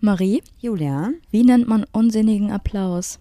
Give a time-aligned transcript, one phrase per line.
[0.00, 3.18] Marie, Julia, wie nennt man unsinnigen Applaus?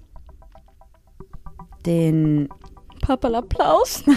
[1.85, 2.49] den
[3.01, 4.03] Papalapplaus?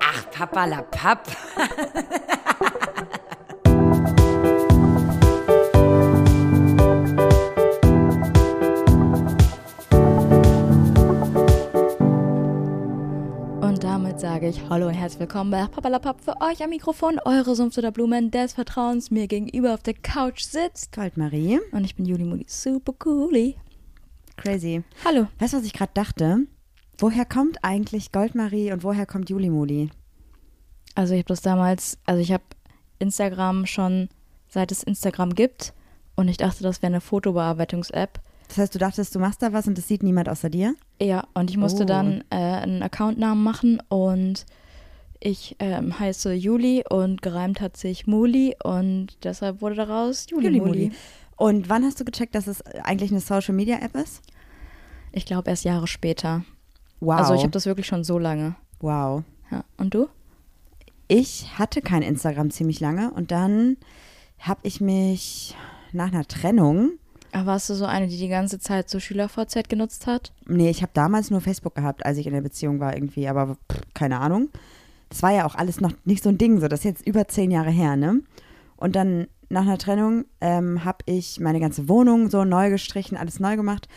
[0.00, 0.66] Ach, Papa
[14.26, 17.92] sage ich Hallo und herzlich willkommen bei Papalapap für euch am Mikrofon, eure Sumpf oder
[17.92, 20.90] Blumen des Vertrauens mir gegenüber auf der Couch sitzt.
[20.90, 21.60] Goldmarie.
[21.70, 23.54] Und ich bin Juli Muli, super cooli.
[24.36, 24.82] Crazy.
[25.04, 25.28] Hallo.
[25.38, 26.38] Weißt du, was ich gerade dachte?
[26.98, 29.90] Woher kommt eigentlich Goldmarie und woher kommt Juli Muli?
[30.96, 32.42] Also ich habe das damals, also ich habe
[32.98, 34.08] Instagram schon,
[34.48, 35.72] seit es Instagram gibt.
[36.16, 38.18] Und ich dachte, das wäre eine Fotobearbeitungs-App.
[38.48, 40.74] Das heißt, du dachtest, du machst da was und das sieht niemand außer dir?
[41.00, 41.86] Ja, und ich musste Oh.
[41.86, 44.46] dann äh, einen Accountnamen machen und
[45.20, 50.60] ich ähm, heiße Juli und gereimt hat sich Muli und deshalb wurde daraus Juli, Juli
[50.60, 50.92] Muli.
[51.36, 54.22] Und wann hast du gecheckt, dass es eigentlich eine Social Media App ist?
[55.12, 56.44] Ich glaube erst Jahre später.
[57.00, 57.18] Wow.
[57.18, 58.56] Also ich habe das wirklich schon so lange.
[58.80, 59.22] wow.
[59.50, 59.64] Ja.
[59.76, 60.08] Und du?
[61.08, 63.76] Ich hatte kein Instagram ziemlich lange und dann
[64.40, 65.54] habe ich mich
[65.92, 66.92] nach einer Trennung,
[67.32, 70.32] Aber warst du so eine, die die ganze Zeit so SchülerVZ genutzt hat?
[70.46, 73.56] nee, ich habe damals nur Facebook gehabt, als ich in der Beziehung war irgendwie, aber
[73.70, 74.48] pff, keine Ahnung.
[75.08, 77.28] Das war ja auch alles noch nicht so ein Ding, so das ist jetzt über
[77.28, 78.22] zehn Jahre her, ne?
[78.76, 83.40] Und dann nach einer Trennung ähm, habe ich meine ganze Wohnung so neu gestrichen, alles
[83.40, 83.88] neu gemacht.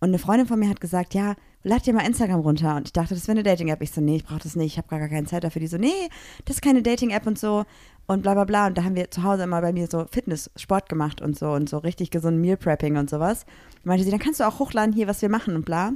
[0.00, 2.76] Und eine Freundin von mir hat gesagt, ja, lad dir mal Instagram runter.
[2.76, 3.82] Und ich dachte, das wäre eine Dating-App.
[3.82, 5.60] Ich so, nee, ich brauche das nicht, ich habe gar keine Zeit dafür.
[5.60, 6.08] Die so, nee,
[6.44, 7.64] das ist keine Dating-App und so.
[8.06, 8.68] Und bla bla bla.
[8.68, 11.50] Und da haben wir zu Hause immer bei mir so Fitness, Sport gemacht und so
[11.50, 13.44] und so richtig gesund Meal Prepping und sowas.
[13.76, 15.92] Und meinte sie, dann kannst du auch hochladen hier, was wir machen und bla.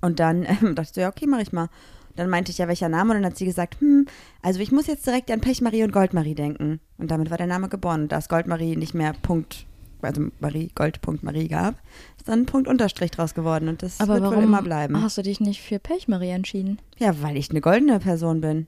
[0.00, 1.68] Und dann ähm, dachte ich so, ja, okay, mache ich mal.
[2.16, 3.12] Dann meinte ich ja, welcher Name?
[3.12, 4.06] Und dann hat sie gesagt, hm,
[4.42, 6.80] also ich muss jetzt direkt an Pechmarie und Goldmarie denken.
[6.98, 8.02] Und damit war der Name geboren.
[8.02, 9.66] Und da es Goldmarie nicht mehr Punkt,
[10.02, 11.74] also Marie, Gold.marie gab,
[12.16, 13.68] ist dann ein Punkt Unterstrich draus geworden.
[13.68, 15.00] Und das Aber wird wohl immer bleiben.
[15.00, 16.80] hast du dich nicht für Pechmarie entschieden?
[16.98, 18.66] Ja, weil ich eine goldene Person bin.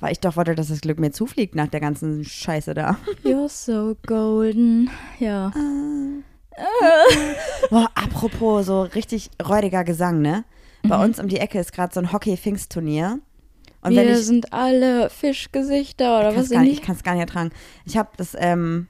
[0.00, 2.96] Weil ich doch wollte, dass das Glück mir zufliegt nach der ganzen Scheiße da.
[3.24, 4.90] You're so golden.
[5.18, 5.52] Ja.
[7.70, 10.44] Boah, apropos so richtig räudiger Gesang, ne?
[10.82, 11.02] Bei Mhm.
[11.04, 13.20] uns um die Ecke ist gerade so ein Hockey-Pfingstturnier.
[13.82, 17.12] Und Wir wenn ich sind alle Fischgesichter oder was sind nicht, ich kann es gar
[17.14, 17.50] nicht ertragen.
[17.86, 18.88] Ich habe das, ähm,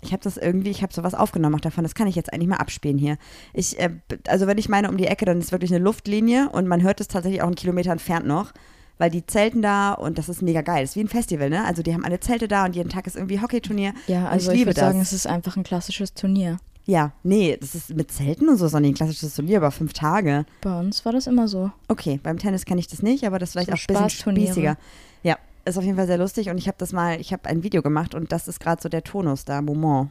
[0.00, 1.84] ich habe das irgendwie, ich habe sowas aufgenommen auch davon.
[1.84, 3.18] Das kann ich jetzt eigentlich mal abspielen hier.
[3.52, 3.90] Ich, äh,
[4.26, 7.00] also wenn ich meine um die Ecke, dann ist wirklich eine Luftlinie und man hört
[7.00, 8.52] es tatsächlich auch einen Kilometer entfernt noch,
[8.98, 10.82] weil die zelten da und das ist mega geil.
[10.82, 11.64] Das ist wie ein Festival, ne?
[11.64, 13.94] Also die haben alle Zelte da und jeden Tag ist irgendwie Hockeyturnier.
[14.06, 16.58] Ja, Und also ich ich, würde sagen, es ist einfach ein klassisches Turnier.
[16.84, 20.44] Ja, nee, das ist mit Zelten und so, sondern ein klassisches Turnier über fünf Tage.
[20.62, 21.70] Bei uns war das immer so.
[21.88, 24.34] Okay, beim Tennis kenne ich das nicht, aber das ist vielleicht So auch ein bisschen
[24.36, 24.76] spießiger.
[25.22, 27.62] Ja, ist auf jeden Fall sehr lustig und ich habe das mal, ich habe ein
[27.62, 30.10] Video gemacht und das ist gerade so der Tonus da, Moment.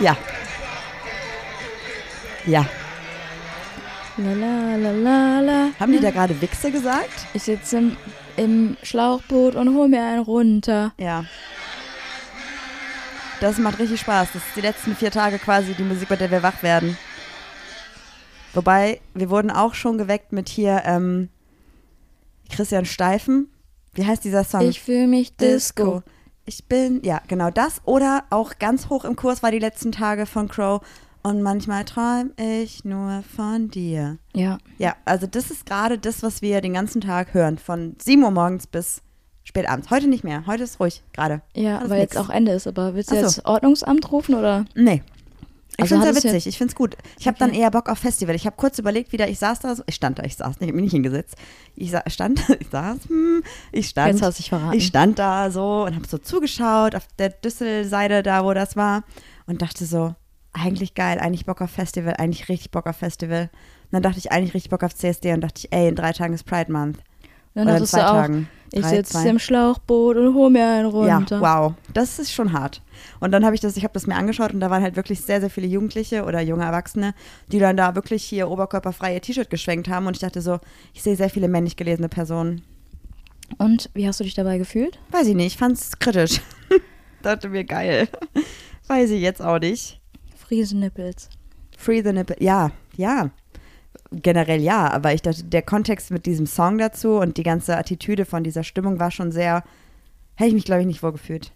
[0.00, 0.16] Ja.
[2.46, 2.66] Ja.
[4.16, 5.68] La la la la la.
[5.78, 7.26] Haben die da gerade Wichse gesagt?
[7.34, 7.96] Ich sitze im,
[8.36, 10.92] im Schlauchboot und hol mir einen runter.
[10.98, 11.24] Ja.
[13.40, 14.28] Das macht richtig Spaß.
[14.34, 16.96] Das ist die letzten vier Tage quasi die Musik, bei der wir wach werden.
[18.54, 21.28] Wobei, wir wurden auch schon geweckt mit hier ähm,
[22.50, 23.48] Christian Steifen.
[23.94, 24.68] Wie heißt dieser Song?
[24.68, 26.02] Ich fühle mich Disco.
[26.44, 27.80] Ich bin, ja, genau das.
[27.84, 30.82] Oder auch ganz hoch im Kurs war die letzten Tage von Crow.
[31.24, 34.18] Und manchmal träum ich nur von dir.
[34.34, 34.58] Ja.
[34.78, 37.58] Ja, also das ist gerade das, was wir den ganzen Tag hören.
[37.58, 39.02] Von 7 Uhr morgens bis
[39.44, 39.90] spät abends.
[39.90, 40.46] Heute nicht mehr.
[40.46, 41.42] Heute ist ruhig, gerade.
[41.54, 42.14] Ja, Alles weil nix.
[42.14, 42.66] jetzt auch Ende ist.
[42.66, 43.20] Aber willst du so.
[43.22, 44.64] jetzt Ordnungsamt rufen oder?
[44.74, 45.02] Nee.
[45.76, 46.46] Ich Also finde es jetzt- witzig.
[46.48, 46.96] Ich finde es gut.
[47.18, 47.46] Ich habe Okay.
[47.50, 48.34] dann eher Bock auf Festival.
[48.34, 49.82] Ich habe kurz überlegt, wieder, ich saß da so.
[49.86, 51.36] Ich stand da, ich saß nicht, ich hab mich nicht hingesetzt.
[51.76, 54.12] Ich stand, ich saß, hm, ich stand.
[54.14, 54.76] Jetzt hast du dich verraten.
[54.76, 59.04] Ich stand da so und habe so zugeschaut auf der Düsselseite da, wo das war
[59.46, 60.14] und dachte so,
[60.52, 63.50] eigentlich geil, eigentlich Bock auf Festival, eigentlich richtig Bock auf Festival.
[63.84, 66.12] Und dann dachte ich eigentlich richtig Bock auf CSD und dachte ich, ey, in drei
[66.12, 66.98] Tagen ist Pride Month.
[67.54, 68.48] Dann Oder in zwei du auch, Tagen.
[68.72, 69.28] ich Drei, sitze zwei.
[69.28, 71.36] im Schlauchboot und hol mir einen runter.
[71.36, 72.80] Ja, wow, das ist schon hart.
[73.20, 75.20] Und dann habe ich das, ich habe das mir angeschaut und da waren halt wirklich
[75.20, 77.14] sehr, sehr viele Jugendliche oder junge Erwachsene,
[77.48, 80.58] die dann da wirklich hier oberkörperfrei ihr T-Shirt geschwenkt haben und ich dachte so,
[80.94, 82.62] ich sehe sehr viele männlich gelesene Personen.
[83.58, 84.98] Und wie hast du dich dabei gefühlt?
[85.10, 86.40] Weiß ich nicht, fand es kritisch.
[87.22, 88.08] dachte mir, geil.
[88.86, 90.00] Weiß ich jetzt auch nicht.
[90.52, 91.30] Friesenippels.
[91.78, 93.30] Free the Nipple, ja, ja.
[94.10, 98.26] Generell ja, aber ich dachte, der Kontext mit diesem Song dazu und die ganze Attitüde
[98.26, 99.64] von dieser Stimmung war schon sehr,
[100.34, 101.52] hätte ich mich, glaube ich, nicht wohlgefühlt.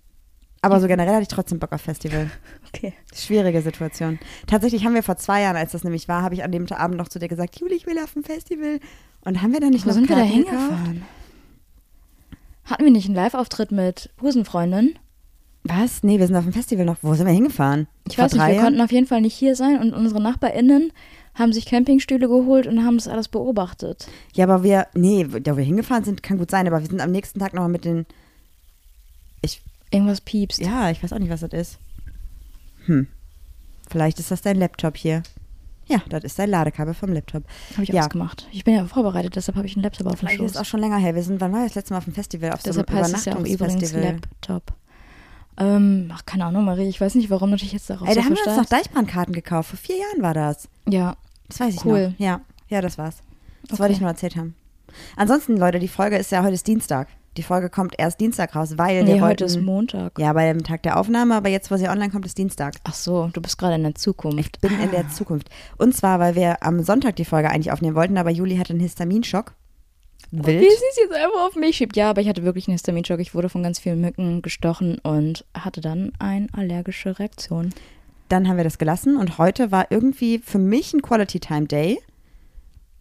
[0.63, 2.31] Aber so generell hatte ich trotzdem Bock auf Festival.
[2.75, 2.93] Okay.
[3.15, 4.19] Schwierige Situation.
[4.47, 6.99] Tatsächlich haben wir vor zwei Jahren, als das nämlich war, habe ich an dem Abend
[6.99, 8.81] noch zu dir gesagt, Juli, ich will auf ein Festival.
[9.25, 11.03] Und haben wir da nicht Wo noch sind wir da Karten hingefahren?
[12.65, 14.99] Hatten wir nicht einen Live-Auftritt mit Busenfreundin?
[15.69, 16.03] Was?
[16.03, 16.97] Nee, wir sind auf dem Festival noch.
[17.03, 17.87] Wo sind wir hingefahren?
[18.09, 18.65] Ich Vor weiß nicht, wir Jahren?
[18.65, 20.93] konnten auf jeden Fall nicht hier sein und unsere NachbarInnen
[21.35, 24.07] haben sich Campingstühle geholt und haben das alles beobachtet.
[24.35, 27.11] Ja, aber wir, nee, da wir hingefahren sind, kann gut sein, aber wir sind am
[27.13, 28.07] nächsten Tag nochmal mit den,
[29.43, 29.61] ich,
[29.91, 30.59] Irgendwas piepst.
[30.61, 31.79] ja, ich weiß auch nicht, was das ist.
[32.87, 33.07] Hm.
[33.91, 35.23] Vielleicht ist das dein Laptop hier.
[35.89, 37.45] Ja, das ist dein Ladekabel vom Laptop.
[37.75, 38.03] Habe ich Ja.
[38.03, 38.49] ausgemacht.
[38.51, 40.61] Ich bin ja vorbereitet, deshalb habe ich einen Laptop auf dem Vielleicht ist Schoß.
[40.63, 41.15] auch schon länger her.
[41.15, 42.51] Wir sind, wann war das letzte Mal auf dem Festival?
[42.53, 43.93] Auf Deshalb so einem heißt es ja auch übrigens.
[43.93, 44.73] Laptop.
[45.59, 48.21] Ähm, ach, keine Ahnung, Marie, ich weiß nicht, warum du dich jetzt darauf Ey, so
[48.21, 48.87] da haben wir uns noch versteißt.
[48.87, 49.71] Deichbrandkarten gekauft.
[49.71, 50.69] Vor vier Jahren war das.
[50.89, 51.17] Ja,
[51.49, 52.09] Das weiß ich Cool.
[52.11, 52.19] noch.
[52.19, 53.17] Ja, ja, das war's.
[53.63, 53.81] Das Okay.
[53.81, 54.55] wollte ich nur erzählt haben.
[55.17, 57.09] Ansonsten, Leute, die Folge ist ja heute ist Dienstag.
[57.37, 60.19] Die Folge kommt erst Dienstag raus, weil nee, wir heute ist Montag.
[60.19, 62.77] Ja, bei dem Tag der Aufnahme, aber jetzt, wo sie online kommt, ist Dienstag.
[62.85, 64.39] Ach so, du bist gerade in der Zukunft.
[64.39, 65.51] Ich bin in der Zukunft.
[65.77, 68.81] Und zwar, weil wir am Sonntag die Folge eigentlich aufnehmen wollten, aber Juli hatte einen
[68.81, 69.53] Histaminschock.
[70.31, 70.61] Wild.
[70.61, 71.97] Wie sie es jetzt einfach auf mich schiebt.
[71.97, 73.21] Ja, aber ich hatte wirklich einen Histaminschock.
[73.21, 77.73] Ich wurde von ganz vielen Mücken gestochen und hatte dann eine allergische Reaktion.
[78.29, 81.99] Dann haben wir das gelassen und heute war irgendwie für mich ein Quality Time Day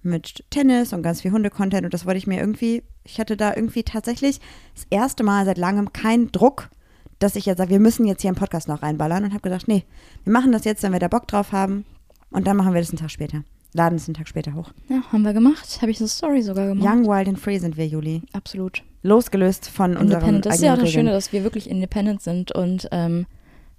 [0.03, 3.55] mit Tennis und ganz viel Hunde-Content und das wollte ich mir irgendwie, ich hatte da
[3.55, 4.39] irgendwie tatsächlich
[4.75, 6.69] das erste Mal seit langem keinen Druck,
[7.17, 9.67] dass ich jetzt sage, wir müssen jetzt hier einen Podcast noch reinballern und habe gedacht,
[9.67, 9.83] nee,
[10.23, 11.85] wir machen das jetzt, wenn wir da Bock drauf haben
[12.29, 13.43] und dann machen wir das einen Tag später.
[13.75, 14.71] Laden es einen Tag später hoch.
[14.87, 15.79] Ja, haben wir gemacht.
[15.81, 16.87] Habe ich eine Story sogar gemacht.
[16.87, 18.21] Young, wild and free sind wir, Juli.
[18.31, 18.83] Absolut.
[19.03, 20.45] Losgelöst von Independent.
[20.45, 23.25] Das ist ja auch das Schöne, dass wir wirklich independent sind und ähm,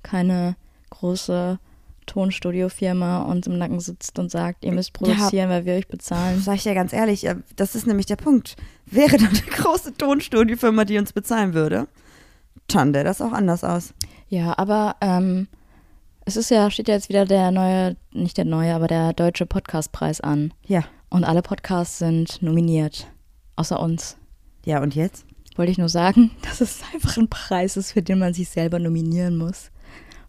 [0.02, 0.56] keine
[0.90, 1.58] große
[2.04, 6.40] Tonstudiofirma uns im Nacken sitzt und sagt, ihr müsst produzieren, weil wir euch bezahlen.
[6.40, 8.56] Sag ich dir ganz ehrlich, äh, das ist nämlich der Punkt.
[8.84, 11.88] Wäre da eine große Tonstudiofirma, die uns bezahlen würde,
[12.66, 13.94] dann sähe das auch anders aus.
[14.28, 15.48] Ja, aber ähm,
[16.26, 19.46] es ist ja, steht ja jetzt wieder der neue, nicht der neue, aber der deutsche
[19.46, 20.52] Podcastpreis an.
[20.66, 20.82] Ja.
[21.08, 23.06] Und alle Podcasts sind nominiert.
[23.54, 24.16] Außer uns.
[24.64, 25.24] Ja, und jetzt?
[25.54, 28.80] Wollte ich nur sagen, dass es einfach ein Preis ist, für den man sich selber
[28.80, 29.70] nominieren muss.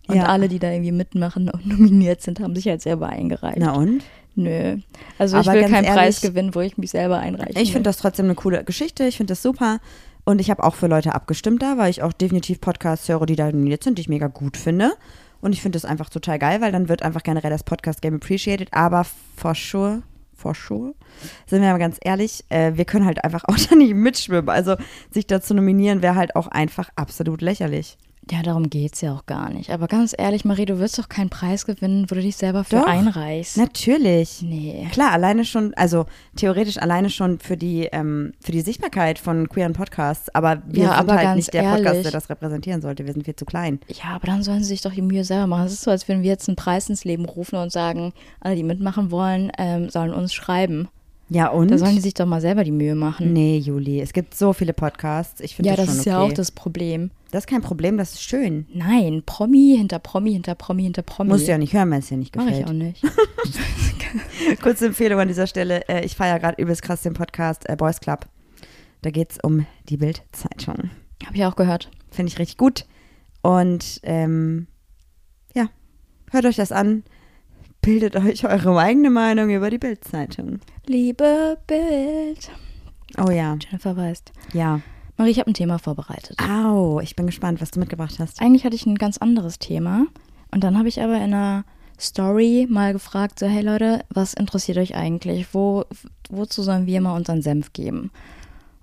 [0.08, 0.28] Und Ja.
[0.28, 3.58] alle, die da irgendwie mitmachen und nominiert sind, haben sich halt selber eingereicht.
[3.60, 4.04] Na und?
[4.36, 4.78] Nö.
[5.18, 7.60] Also ich Aber will ganz keinen ehrlich, Preis gewinnen, wo ich mich selber einreiche.
[7.60, 9.04] Ich finde das trotzdem eine coole Geschichte.
[9.06, 9.80] Ich finde das super.
[10.26, 13.36] Und ich habe auch für Leute abgestimmt da, weil ich auch definitiv Podcasts höre, die
[13.36, 14.92] da nominiert sind, die ich mega gut finde.
[15.48, 18.68] Und ich finde das einfach total geil, weil dann wird einfach generell das Podcast-Game appreciated.
[18.74, 19.06] Aber
[19.38, 20.02] for sure,
[20.36, 20.94] for sure,
[21.46, 24.50] sind wir mal ganz ehrlich, äh, wir können halt einfach auch da nicht mitschwimmen.
[24.50, 24.76] Also
[25.10, 27.98] sich da zu nominieren wäre halt auch einfach absolut lächerlich.
[28.30, 29.70] Ja, darum geht's ja auch gar nicht.
[29.70, 32.78] Aber ganz ehrlich, Marie, du wirst doch keinen Preis gewinnen, wo du dich selber für
[32.78, 32.86] Doch.
[32.88, 33.56] einreichst.
[33.58, 34.42] Natürlich.
[34.42, 34.88] Nee.
[34.92, 39.74] Klar, alleine schon, also theoretisch alleine schon für die, ähm, für die Sichtbarkeit von queeren
[39.74, 42.02] Podcasts, aber wir Ja, sind aber halt nicht der Podcast, ehrlich.
[42.04, 43.06] der das repräsentieren sollte.
[43.06, 43.80] Wir sind viel zu klein.
[43.88, 45.66] Ja, aber dann sollen sie sich doch die Mühe selber machen.
[45.68, 48.56] Es ist so, als würden wir jetzt einen Preis ins Leben rufen und sagen, alle,
[48.56, 50.90] die mitmachen wollen, ähm, sollen uns schreiben.
[51.30, 51.72] Ja, und?
[51.72, 53.34] Da sollen die sich doch mal selber die Mühe machen.
[53.34, 55.42] nee, Juli, es gibt so viele Podcasts.
[55.42, 56.10] Ich finde ja, das, das schon ist okay.
[56.16, 57.12] ja auch das Problem.
[57.32, 58.66] Das ist kein Problem, das ist schön.
[58.74, 61.30] Nein, Promi hinter Promi hinter Promi hinter Promi.
[61.30, 62.68] Musst du ja nicht hören, wenn es dir nicht Mach ich gefällt.
[62.70, 63.04] auch nicht.
[64.62, 65.88] Kurze Empfehlung an dieser Stelle.
[65.90, 68.28] Äh, ich feiere gerade übelst krass den Podcast äh, Boys Club.
[69.02, 70.90] Da geht es um die Bild-Zeitung.
[71.26, 71.90] Habe ich auch gehört.
[72.12, 72.86] Finde ich richtig gut.
[73.42, 74.68] Und ähm,
[75.54, 75.68] ja,
[76.32, 77.04] hört euch das an.
[77.82, 80.60] Bildet euch eure eigene Meinung über die Bild-Zeitung.
[80.86, 82.50] Liebe Bild.
[83.18, 84.32] Oh ja, Jennifer weißt.
[84.54, 84.82] ja.
[85.18, 86.38] Marie, ich habe ein Thema vorbereitet.
[86.42, 88.42] Au, ich bin gespannt, was du mitgebracht hast.
[88.42, 90.06] Eigentlich hatte ich ein ganz anderes Thema.
[90.52, 91.66] Und dann habe ich aber in einer
[92.00, 95.54] Story mal gefragt, so, hey Leute, was interessiert euch eigentlich?
[95.54, 95.86] Wo,
[96.30, 98.12] wozu sollen wir mal unseren Senf geben?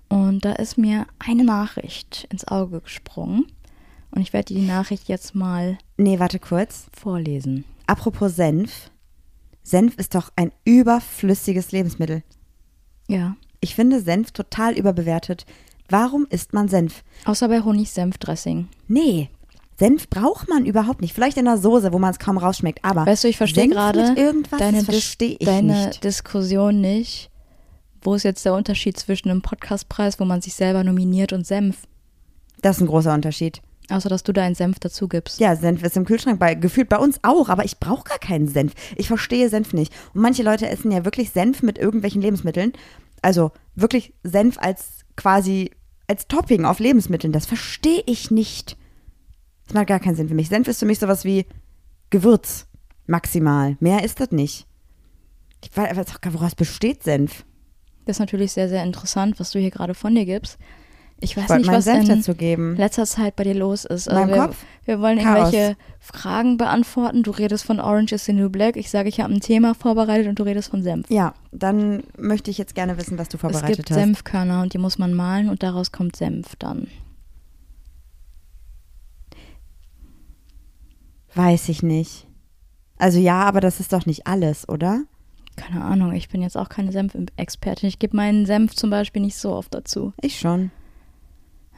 [0.09, 3.45] Und da ist mir eine Nachricht ins Auge gesprungen.
[4.11, 6.87] Und ich werde die Nachricht jetzt mal Nee, warte kurz.
[6.93, 7.63] vorlesen.
[7.87, 8.91] Apropos Senf.
[9.63, 12.23] Senf ist doch ein überflüssiges Lebensmittel.
[13.07, 13.35] Ja.
[13.61, 15.45] Ich finde Senf total überbewertet.
[15.89, 17.03] Warum isst man Senf?
[17.25, 18.67] Außer bei Honig-Senf-Dressing.
[18.87, 19.29] Nee,
[19.77, 21.13] Senf braucht man überhaupt nicht.
[21.13, 22.83] Vielleicht in der Soße, wo man es kaum rausschmeckt.
[22.83, 26.03] Aber Weißt du, ich verstehe gerade deine, Dis deine nicht.
[26.03, 27.29] Diskussion nicht.
[28.01, 31.77] Wo ist jetzt der Unterschied zwischen einem Podcastpreis, wo man sich selber nominiert, und Senf?
[32.61, 33.61] Das ist ein großer Unterschied.
[33.89, 35.39] Außer, dass du da einen Senf dazu gibst.
[35.39, 38.47] Ja, Senf ist im Kühlschrank bei, gefühlt bei uns auch, aber ich brauche gar keinen
[38.47, 38.73] Senf.
[38.95, 39.93] Ich verstehe Senf nicht.
[40.13, 42.73] Und manche Leute essen ja wirklich Senf mit irgendwelchen Lebensmitteln.
[43.21, 45.71] Also wirklich Senf als quasi
[46.07, 47.33] als Topping auf Lebensmitteln.
[47.33, 48.77] Das verstehe ich nicht.
[49.65, 50.49] Das macht gar keinen Sinn für mich.
[50.49, 51.45] Senf ist für mich sowas wie
[52.09, 52.67] Gewürz.
[53.07, 53.77] Maximal.
[53.79, 54.67] Mehr ist das nicht.
[55.63, 57.45] Ich weiß auch gar, woraus besteht Senf?
[58.05, 60.57] Das ist natürlich sehr, sehr interessant, was du hier gerade von dir gibst.
[61.21, 62.75] Ich weiß Ich nicht, was Senf in dazu geben.
[62.75, 64.11] letzter Zeit bei dir los ist.
[64.11, 64.65] Meinem wir, Kopf?
[64.83, 65.53] wir wollen Chaos.
[65.53, 67.23] irgendwelche Fragen beantworten.
[67.23, 68.75] Du redest von Orange is the New Black.
[68.75, 71.09] Ich sage, ich habe ein Thema vorbereitet und du redest von Senf.
[71.09, 73.97] Ja, dann möchte ich jetzt gerne wissen, was du Es vorbereitet gibt hast.
[73.97, 76.87] Senfkörner und die muss man malen und daraus kommt Senf dann.
[81.33, 82.27] Weiß ich nicht.
[82.97, 85.03] Also ja, aber das ist doch nicht alles, oder?
[85.57, 87.87] Keine Ahnung, ich bin jetzt auch keine Senfexpertin.
[87.89, 90.13] Ich gebe meinen Senf zum Beispiel nicht so oft dazu.
[90.21, 90.71] Ich schon.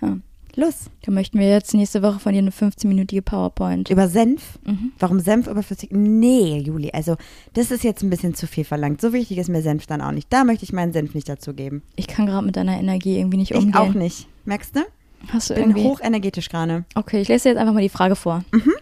[0.02, 0.18] Ja.
[0.56, 0.90] Los.
[1.04, 3.92] Da möchten wir jetzt nächste Woche von dir eine 15-minütige PowerPoint.
[3.92, 4.58] Über Senf?
[4.66, 4.92] Mhm.
[4.98, 5.90] Warum Senf überflüssig?
[5.92, 7.16] Nee, Juli, also
[7.54, 9.00] das ist jetzt ein bisschen zu viel verlangt.
[9.00, 10.34] So wichtig ist mir Senf dann auch nicht.
[10.34, 11.84] Da möchte ich meinen Senf nicht dazu geben.
[11.96, 13.76] Ich kann gerade mit deiner Energie irgendwie nicht Ich umgehen.
[13.76, 14.28] auch nicht.
[14.46, 14.80] Merkst du?
[15.28, 15.84] Hast du Bin irgendwie?
[15.84, 16.86] hochenergetisch gerade.
[16.96, 18.44] Okay, ich lese dir jetzt einfach mal die Frage vor.
[18.52, 18.74] Mhm.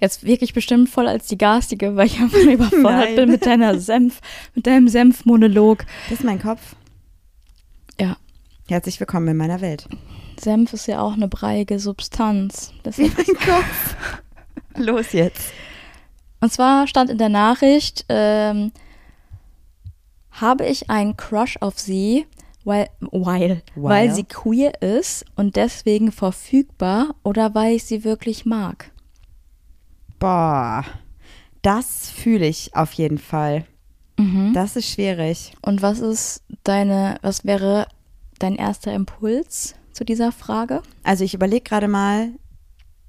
[0.00, 3.16] Jetzt wirklich bestimmt voll als die garstige, weil ich einfach überfordert Nein.
[3.16, 4.20] bin mit deiner Senf,
[4.54, 5.84] mit deinem Senfmonolog.
[6.08, 6.74] Das ist mein Kopf.
[8.00, 8.16] Ja.
[8.68, 9.86] Herzlich willkommen in meiner Welt.
[10.40, 12.72] Senf ist ja auch eine breiige Substanz.
[12.82, 13.96] Das Wie mein Kopf.
[14.76, 15.52] Los jetzt.
[16.40, 18.72] Und zwar stand in der Nachricht, ähm,
[20.32, 22.26] habe ich einen Crush auf sie,
[22.64, 24.14] weil, weil, weil Weil?
[24.14, 28.90] sie queer ist und deswegen verfügbar oder weil ich sie wirklich mag.
[30.18, 30.84] Boah.
[31.62, 33.66] Das fühle ich auf jeden Fall.
[34.18, 34.52] Mhm.
[34.52, 35.52] Das ist schwierig.
[35.62, 37.86] Und was ist deine, was wäre
[38.38, 40.82] dein erster Impuls zu dieser Frage?
[41.02, 42.30] Also ich überlege gerade mal.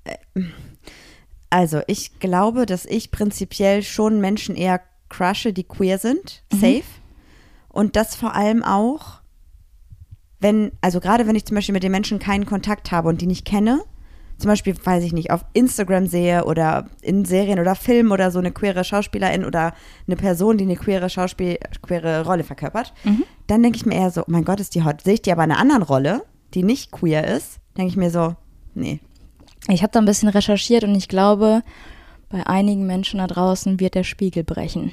[0.03, 0.41] äh,
[1.49, 6.43] Also ich glaube, dass ich prinzipiell schon Menschen eher crushe, die queer sind.
[6.51, 6.83] Safe.
[7.69, 9.21] Und das vor allem auch,
[10.39, 13.27] wenn, also gerade wenn ich zum Beispiel mit den Menschen keinen Kontakt habe und die
[13.27, 13.81] nicht kenne,
[14.39, 18.39] zum Beispiel, weiß ich nicht, auf Instagram sehe oder in Serien oder Filmen oder so
[18.39, 19.73] eine queere Schauspielerin oder
[20.07, 22.93] eine Person, die eine queere Schauspiel, queere Rolle verkörpert,
[23.47, 25.01] dann denke ich mir eher so, oh mein Gott, ist die hot.
[25.03, 26.23] Sehe ich die aber in einer anderen Rolle,
[26.53, 28.35] die nicht queer ist, denke ich mir so,
[28.75, 28.99] nee.
[29.69, 31.63] Ich habe da ein bisschen recherchiert und ich glaube,
[32.29, 34.91] bei einigen Menschen da draußen wird der Spiegel brechen.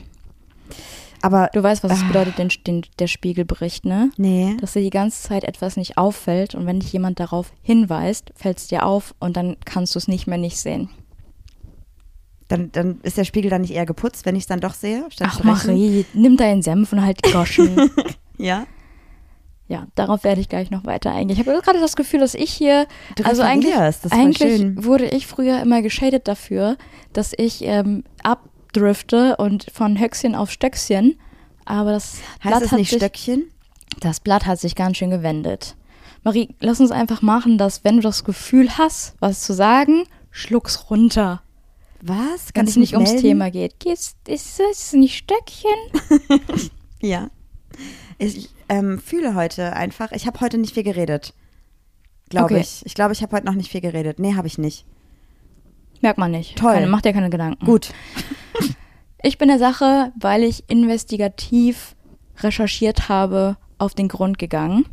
[1.22, 4.10] Aber Du weißt, was es bedeutet, den, den, der Spiegel bricht, ne?
[4.16, 4.56] nee.
[4.60, 8.58] Dass dir die ganze Zeit etwas nicht auffällt und wenn dich jemand darauf hinweist, fällt
[8.58, 10.88] es dir auf und dann kannst du es nicht mehr nicht sehen.
[12.48, 15.06] Dann, dann ist der Spiegel dann nicht eher geputzt, wenn ich es dann doch sehe?
[15.20, 15.44] Ach?
[15.44, 17.90] Marie, nimm deinen Senf und halt die Goschen.
[18.38, 18.66] Ja.
[19.70, 21.38] Ja, darauf werde ich gleich noch weiter eingehen.
[21.38, 25.28] Ich habe gerade das Gefühl, dass ich hier, Du also eigentlich, das eigentlich wurde ich
[25.28, 26.76] früher immer geschadet dafür,
[27.12, 31.20] dass ich ähm, abdrifte und von Höchstchen auf Stöckchen.
[31.66, 33.44] Aber das Heißt Blatt, es hat nicht sich, Stöckchen?
[34.00, 35.76] das Blatt hat sich ganz schön gewendet.
[36.24, 40.90] Marie, lass uns einfach machen, dass wenn du das Gefühl hast, was zu sagen, schluck's
[40.90, 41.42] runter.
[42.02, 42.46] Was?
[42.48, 43.22] Wenn Kann es ich nicht mich ums melden?
[43.28, 43.78] Thema geht.
[43.78, 46.70] Geht's, ist es nicht Stöckchen?
[47.02, 47.30] Ja.
[48.22, 51.34] Ich ähm, fühle heute einfach, ich habe heute nicht viel geredet.
[52.28, 52.60] Glaube Okay.
[52.60, 52.84] ich.
[52.84, 54.18] Ich glaube, ich habe heute noch nicht viel geredet.
[54.18, 54.84] Nee, habe ich nicht.
[56.02, 56.56] Merkt man nicht.
[56.56, 56.74] Toll.
[56.74, 57.64] Keine, mach dir keine Gedanken.
[57.64, 57.92] Gut.
[59.22, 61.94] Ich bin der Sache, weil ich investigativ
[62.38, 64.86] recherchiert habe, auf den Grund gegangen.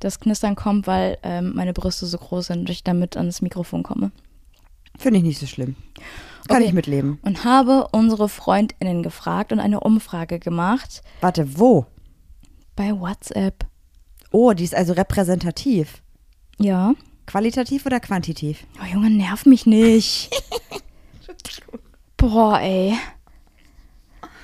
[0.00, 3.84] Das Knistern kommt, weil ähm, meine Brüste so groß sind und ich damit ans Mikrofon
[3.84, 4.10] komme.
[4.98, 5.76] Finde ich nicht so schlimm.
[6.48, 6.66] Kann Okay.
[6.66, 7.20] ich mitleben.
[7.22, 11.86] Und habe unsere FreundInnen gefragt und eine Umfrage gemacht Warte, wo?
[12.76, 13.66] Bei WhatsApp.
[14.30, 16.02] Oh, die ist also repräsentativ.
[16.58, 16.94] Ja.
[17.26, 18.64] Qualitativ oder quantitativ?
[18.80, 20.30] Oh Junge, nerv mich nicht.
[22.16, 22.94] Boah, ey.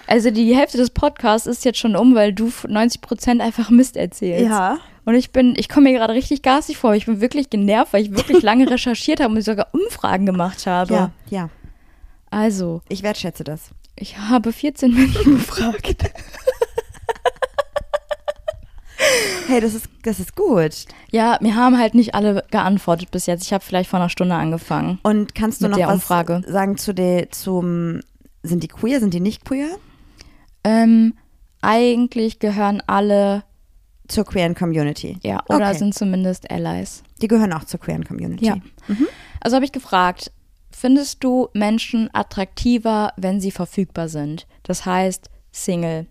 [0.06, 4.44] Also die Hälfte des Podcasts ist jetzt schon um, weil du 90% einfach Mist erzählst.
[4.50, 4.78] Ja.
[5.04, 6.94] Und ich bin, ich komme mir gerade richtig garstig vor.
[6.94, 10.94] Ich bin wirklich genervt, weil ich wirklich lange recherchiert habe und sogar Umfragen gemacht habe.
[10.94, 11.50] Ja, ja.
[12.30, 13.70] Also, Ich wertschätze das.
[13.96, 16.04] ich habe 14 Menschen gefragt.
[19.48, 20.86] Hey, das ist, das ist gut.
[21.10, 23.44] Ja, mir haben halt nicht alle geantwortet bis jetzt.
[23.44, 24.98] Ich habe vielleicht vor einer Stunde angefangen.
[25.02, 26.42] Und kannst du noch der was Umfrage.
[26.46, 28.00] sagen zu der, zum,
[28.42, 29.68] sind die queer, sind die nicht queer?
[30.64, 31.14] Ähm,
[31.60, 33.44] eigentlich gehören alle,
[34.08, 35.18] Zur queeren Community.
[35.22, 35.78] ja, oder Okay.
[35.78, 37.02] sind zumindest Allies.
[37.20, 38.46] Die gehören auch zur queeren Community.
[38.46, 38.56] Ja.
[39.40, 40.30] Also habe ich gefragt,
[40.70, 44.46] findest du Menschen attraktiver, wenn sie verfügbar sind?
[44.62, 46.06] Das heißt, Single.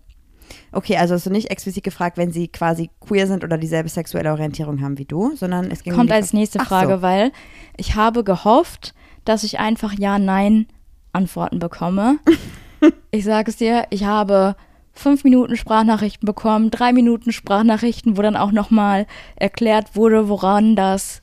[0.72, 4.30] Okay, also hast du nicht explizit gefragt, wenn sie quasi queer sind oder dieselbe sexuelle
[4.30, 7.02] Orientierung haben wie du, sondern es ging um Kommt die als nächste Frage, So.
[7.02, 7.32] weil
[7.76, 8.94] ich habe gehofft,
[9.24, 10.66] dass ich einfach Ja, Nein
[11.12, 12.18] Antworten bekomme.
[13.10, 14.56] ich sage es dir, ich habe
[14.92, 19.06] fünf Minuten Sprachnachrichten bekommen, drei Minuten Sprachnachrichten, wo dann auch nochmal
[19.36, 21.22] erklärt wurde, woran das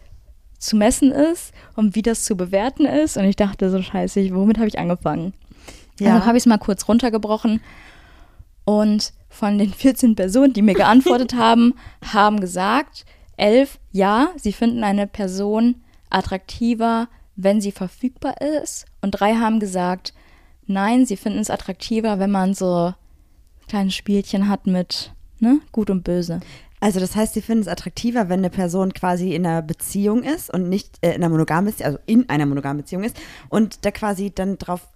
[0.58, 3.18] zu messen ist und wie das zu bewerten ist.
[3.18, 5.34] Und ich dachte so, scheiße, womit habe ich angefangen?
[6.00, 6.16] Ja.
[6.16, 7.62] Also habe ich es mal kurz runtergebrochen.
[8.66, 13.06] Und von den 14 Personen, die mir geantwortet haben, haben gesagt,
[13.38, 15.76] elf, ja, sie finden eine Person
[16.10, 18.86] attraktiver, wenn sie verfügbar ist.
[19.02, 20.14] Und drei haben gesagt,
[20.66, 22.94] nein, sie finden es attraktiver, wenn man so
[23.68, 26.42] kleine Spielchen hat mit ne, Gut und Böse.
[26.82, 30.52] Also das heißt, sie finden es attraktiver, wenn eine Person quasi in einer Beziehung ist
[30.54, 33.18] und nicht äh, in einer monogamen Beziehung, also in einer monogamen Beziehung ist
[33.50, 34.88] und da quasi dann drauf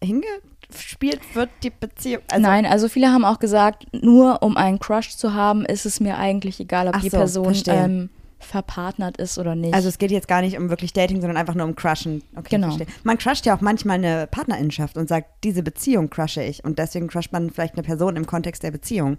[0.74, 2.22] hingespielt wird, die Beziehung.
[2.30, 6.00] Also Nein, also viele haben auch gesagt, nur um einen Crush zu haben, ist es
[6.00, 9.74] mir eigentlich egal, ob die so, Person ähm, verpartnert ist oder nicht.
[9.74, 12.24] Also es geht jetzt gar nicht um wirklich Dating, sondern einfach nur um Crushen.
[12.36, 12.68] Okay, genau.
[12.68, 12.88] Verstehe.
[13.04, 17.08] Man crusht ja auch manchmal eine Partnerinschaft und sagt, diese Beziehung crushe ich und deswegen
[17.08, 19.18] crusht man vielleicht eine Person im Kontext der Beziehung.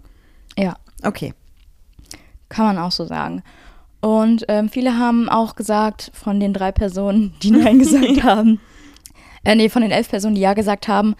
[0.57, 0.75] Ja.
[1.03, 1.33] Okay.
[2.49, 3.43] Kann man auch so sagen.
[4.01, 8.59] Und ähm, viele haben auch gesagt, von den drei Personen, die Nein gesagt haben,
[9.43, 11.15] äh, nee, von den elf Personen, die Ja gesagt haben,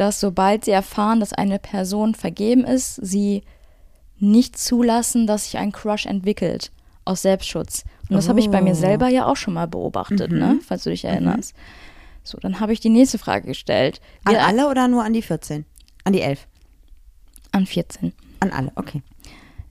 [0.00, 3.42] dass sobald sie erfahren, dass eine Person vergeben ist, sie
[4.18, 6.72] nicht zulassen, dass sich ein Crush entwickelt
[7.04, 7.84] aus Selbstschutz.
[8.08, 8.30] Und das oh.
[8.30, 8.76] habe ich bei mir oh.
[8.76, 10.38] selber ja auch schon mal beobachtet, mhm.
[10.38, 10.60] ne?
[10.66, 11.54] falls du dich erinnerst.
[11.54, 11.60] Mhm.
[12.22, 14.00] So, dann habe ich die nächste Frage gestellt.
[14.24, 15.64] An alle oder nur an die 14?
[16.04, 16.46] An die 11?
[17.52, 18.12] An 14.
[18.40, 19.02] An alle, okay.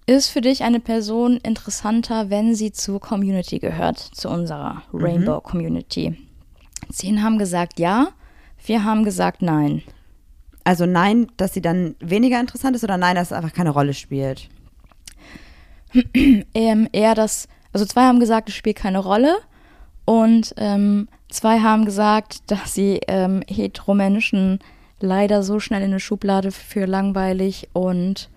[0.08, 5.04] Ist für dich eine Person interessanter, wenn sie zur Community gehört, zu unserer mhm.
[5.04, 6.18] Rainbow Community?
[6.92, 8.10] Zehn haben gesagt ja,
[8.56, 9.84] vier haben gesagt nein.
[10.68, 13.94] Also nein, dass sie dann weniger interessant ist oder nein, dass es einfach keine Rolle
[13.94, 14.50] spielt?
[16.54, 19.38] ähm, eher das, also zwei haben gesagt, es spielt keine Rolle
[20.04, 24.60] und ähm, zwei haben gesagt, dass sie ähm, Heteromenschen
[25.00, 28.30] leider so schnell in eine Schublade für langweilig und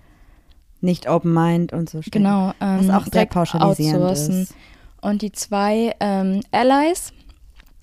[0.80, 2.22] nicht Open Mind und so stecken.
[2.22, 4.42] Genau, ähm, was auch sehr pauschalisierend outsourcen.
[4.42, 4.54] ist.
[5.00, 7.12] Und die zwei ähm, Allies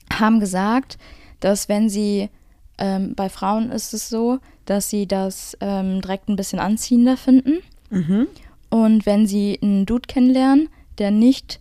[0.09, 0.97] haben gesagt,
[1.41, 2.29] dass wenn sie
[2.77, 7.59] ähm, bei Frauen ist es so, dass sie das ähm, direkt ein bisschen anziehender finden.
[7.89, 8.27] Mhm.
[8.69, 11.59] Und wenn sie einen Dude kennenlernen, der nicht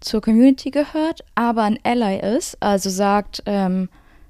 [0.00, 3.88] zur Community gehört, aber ein Ally ist, also sagt, ähm,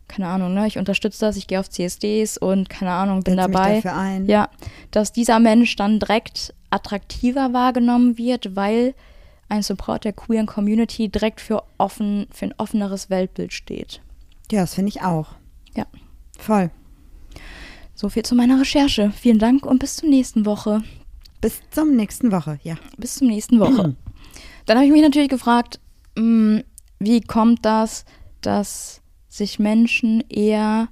[0.09, 3.47] keine Ahnung, ne, ich unterstütze das, ich gehe auf CSDs und keine Ahnung, bin Setz
[3.51, 3.75] dabei.
[3.75, 4.27] Mich dafür ein.
[4.27, 4.49] Ja,
[4.91, 8.95] dass dieser Mensch dann direkt attraktiver wahrgenommen wird, weil
[9.49, 14.01] ein Support der queeren Community direkt für offen, für ein offeneres Weltbild steht.
[14.51, 15.29] Ja, das finde ich auch.
[15.77, 15.87] Ja.
[16.39, 16.71] Voll.
[17.95, 19.13] So viel zu meiner Recherche.
[19.13, 20.83] Vielen Dank und bis zur nächsten Woche.
[21.41, 22.77] Bis zum nächsten Woche, ja.
[22.97, 23.97] Bis zum nächsten Woche.
[24.67, 25.81] Dann habe ich mich natürlich gefragt,
[26.17, 26.65] mh, hm,
[26.99, 28.05] wie kommt das,
[28.41, 30.89] dass sich Menschen eher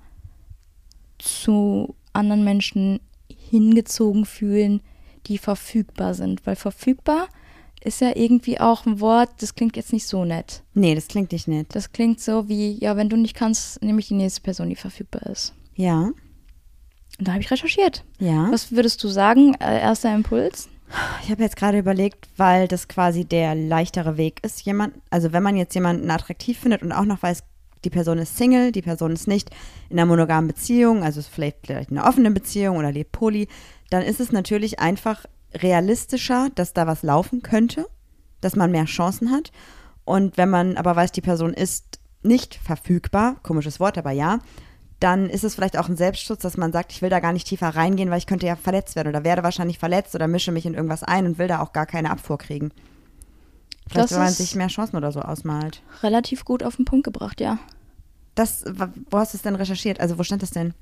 [1.19, 4.83] zu anderen Menschen hingezogen fühlen,
[5.27, 6.45] die verfügbar sind.
[6.47, 7.29] Weil verfügbar
[7.85, 10.63] ist ja irgendwie auch ein Wort, das klingt jetzt nicht so nett.
[10.75, 11.69] Nee, das klingt nicht nett.
[11.71, 14.77] Das klingt so wie, ja, wenn du nicht kannst, nehme ich die nächste Person, die
[14.77, 15.55] verfügbar ist.
[15.75, 16.11] Ja.
[17.19, 18.05] Und da habe ich recherchiert.
[18.19, 18.49] Ja.
[18.51, 20.69] Was würdest du sagen, äh, erster Impuls?
[21.23, 25.43] Ich habe jetzt gerade überlegt, weil das quasi der leichtere Weg ist, jemand, also wenn
[25.43, 27.43] man jetzt jemanden attraktiv findet und auch noch weiß,
[27.85, 29.51] die Person ist Single, die Person ist nicht
[29.91, 33.49] in einer monogamen Beziehung, also vielleicht, vielleicht in einer offenen Beziehung oder lebt poly,
[33.91, 37.87] dann ist es natürlich einfach realistischer, dass da was laufen könnte,
[38.41, 39.53] dass man mehr Chancen hat.
[40.05, 44.39] Und wenn man aber weiß, die Person ist nicht verfügbar, komisches Wort, aber ja,
[45.01, 47.49] dann ist es vielleicht auch ein Selbstschutz, dass man sagt, ich will da gar nicht
[47.49, 50.65] tiefer reingehen, weil ich könnte ja verletzt werden oder werde wahrscheinlich verletzt oder mische mich
[50.65, 52.71] in irgendwas ein und will da auch gar keine Abfuhr kriegen.
[53.89, 55.83] Vielleicht, das wenn man sich mehr Chancen oder so ausmalt.
[56.03, 57.59] Relativ gut auf den Punkt gebracht, ja.
[58.37, 58.65] Das,
[59.11, 60.01] wo hast du es denn recherchiert?
[60.01, 60.73] Also wo stand das denn?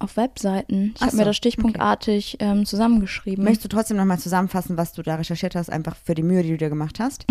[0.00, 0.94] Auf Webseiten.
[0.96, 2.50] Ich habe so, mir das stichpunktartig okay.
[2.50, 3.44] ähm, zusammengeschrieben.
[3.44, 6.48] Möchtest du trotzdem nochmal zusammenfassen, was du da recherchiert hast, einfach für die Mühe, die
[6.50, 7.26] du dir gemacht hast?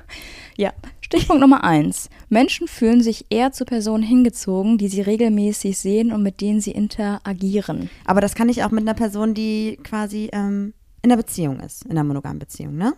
[0.58, 2.10] ja, Stichpunkt Nummer eins.
[2.28, 6.72] Menschen fühlen sich eher zu Personen hingezogen, die sie regelmäßig sehen und mit denen sie
[6.72, 7.88] interagieren.
[8.04, 11.86] Aber das kann ich auch mit einer Person, die quasi ähm, in einer Beziehung ist,
[11.86, 12.92] in einer monogamen Beziehung, ne?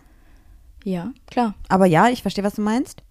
[0.83, 1.55] Ja, klar.
[1.69, 3.03] Aber ja, ich verstehe, was du meinst.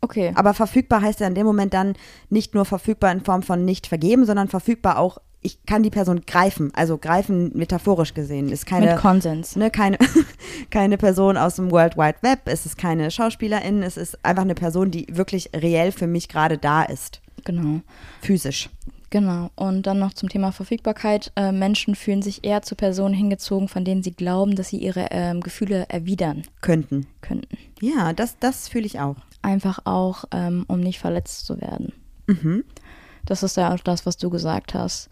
[0.00, 0.32] Okay.
[0.34, 1.94] Aber verfügbar heißt ja in dem Moment dann
[2.30, 6.22] nicht nur verfügbar in Form von nicht vergeben, sondern verfügbar auch, ich kann die Person
[6.26, 6.70] greifen.
[6.74, 8.50] Also greifen metaphorisch gesehen.
[8.50, 9.56] Ist keine, Mit Konsens.
[9.56, 9.98] Ne, keine,
[10.70, 14.54] keine Person aus dem World Wide Web, es ist keine Schauspielerin, es ist einfach eine
[14.54, 17.20] Person, die wirklich reell für mich gerade da ist.
[17.44, 17.80] Genau.
[18.20, 18.68] Physisch.
[19.10, 19.50] Genau.
[19.56, 21.32] Und dann noch zum Thema Verfügbarkeit.
[21.34, 25.08] Äh, Menschen fühlen sich eher zu Personen hingezogen, von denen sie glauben, dass sie ihre
[25.10, 27.06] ähm, Gefühle erwidern könnten.
[27.20, 27.56] Könnten.
[27.80, 29.16] Ja, das, das fühle ich auch.
[29.42, 31.92] Einfach auch, ähm, um nicht verletzt zu werden.
[32.26, 32.64] Mhm.
[33.26, 35.10] Das ist ja auch das, was du gesagt hast.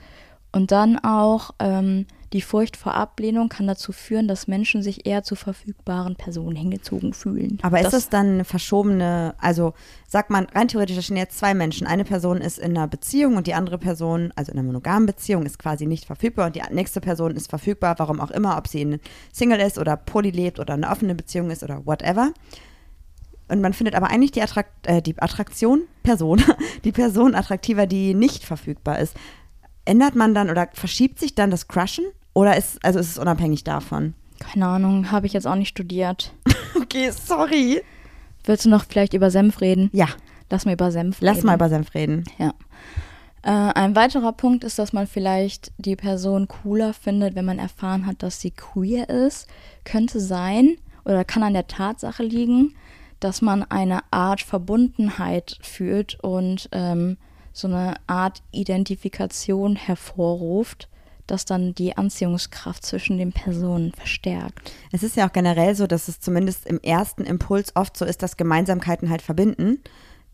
[0.52, 5.22] Und dann auch ähm, die Furcht vor Ablehnung kann dazu führen, dass Menschen sich eher
[5.22, 7.58] zu verfügbaren Personen hingezogen fühlen.
[7.62, 9.72] Aber ist das dann eine verschobene, also
[10.06, 11.86] sagt man, rein theoretisch da stehen jetzt zwei Menschen.
[11.86, 15.46] Eine Person ist in einer Beziehung und die andere Person, also in einer monogamen Beziehung,
[15.46, 18.84] ist quasi nicht verfügbar und die nächste Person ist verfügbar, warum auch immer, ob sie
[18.84, 19.00] ein
[19.32, 22.32] Single ist oder poly lebt oder eine offene Beziehung ist oder whatever.
[23.48, 26.42] Und man findet aber eigentlich die, Attrakt, äh, die Attraktion, Person,
[26.84, 29.14] die Person attraktiver, die nicht verfügbar ist.
[29.84, 32.04] Ändert man dann oder verschiebt sich dann das Crushen?
[32.34, 34.14] Oder ist, also ist es unabhängig davon?
[34.38, 36.32] Keine Ahnung, habe ich jetzt auch nicht studiert.
[36.80, 37.82] okay, sorry.
[38.44, 39.90] Willst du noch vielleicht über Senf reden?
[39.92, 40.08] Ja.
[40.50, 41.46] Lass mal über Senf Lass reden.
[41.46, 42.24] mal über Senf reden.
[42.38, 42.54] Ja.
[43.42, 48.06] Äh, ein weiterer Punkt ist, dass man vielleicht die Person cooler findet, wenn man erfahren
[48.06, 49.48] hat, dass sie queer ist.
[49.84, 52.74] Könnte sein oder kann an der Tatsache liegen,
[53.20, 57.16] dass man eine Art Verbundenheit fühlt und ähm,
[57.52, 60.88] so eine Art Identifikation hervorruft,
[61.26, 64.72] das dann die Anziehungskraft zwischen den Personen verstärkt.
[64.92, 68.22] Es ist ja auch generell so, dass es zumindest im ersten Impuls oft so ist,
[68.22, 69.78] dass Gemeinsamkeiten halt verbinden.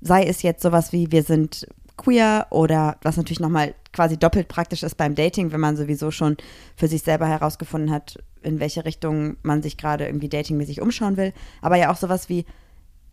[0.01, 1.67] Sei es jetzt sowas wie, wir sind
[1.97, 6.37] queer oder was natürlich nochmal quasi doppelt praktisch ist beim Dating, wenn man sowieso schon
[6.77, 11.33] für sich selber herausgefunden hat, in welche Richtung man sich gerade irgendwie datingmäßig umschauen will.
[11.63, 12.45] Aber ja auch sowas wie,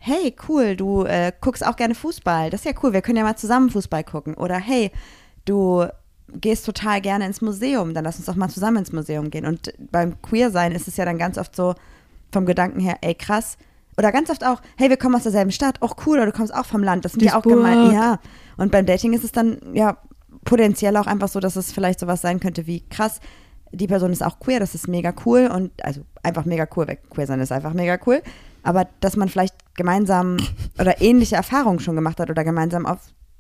[0.03, 2.49] hey, cool, du äh, guckst auch gerne Fußball.
[2.49, 4.33] Das ist ja cool, wir können ja mal zusammen Fußball gucken.
[4.33, 4.91] Oder hey,
[5.45, 5.85] du
[6.33, 9.45] gehst total gerne ins Museum, dann lass uns doch mal zusammen ins Museum gehen.
[9.45, 11.75] Und beim Queer-Sein ist es ja dann ganz oft so
[12.31, 13.57] vom Gedanken her, ey, krass.
[13.95, 16.53] Oder ganz oft auch, hey, wir kommen aus derselben Stadt, auch cool, oder du kommst
[16.53, 17.05] auch vom Land.
[17.05, 17.91] Das sind ja auch gemein.
[17.91, 18.19] Ja.
[18.57, 19.97] Und beim Dating ist es dann ja
[20.45, 23.19] potenziell auch einfach so, dass es vielleicht sowas sein könnte wie, krass,
[23.71, 26.97] die Person ist auch queer, das ist mega cool und also einfach mega cool, weil
[27.09, 28.23] queer sein ist einfach mega cool
[28.63, 30.38] aber dass man vielleicht gemeinsam
[30.80, 33.00] oder ähnliche Erfahrungen schon gemacht hat oder gemeinsam auf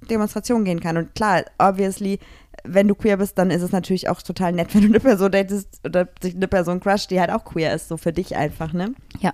[0.09, 0.97] Demonstrationen gehen kann.
[0.97, 2.19] Und klar, obviously,
[2.63, 5.31] wenn du queer bist, dann ist es natürlich auch total nett, wenn du eine Person
[5.31, 8.73] datest oder sich eine Person crusht, die halt auch queer ist, so für dich einfach,
[8.73, 8.93] ne?
[9.19, 9.33] Ja.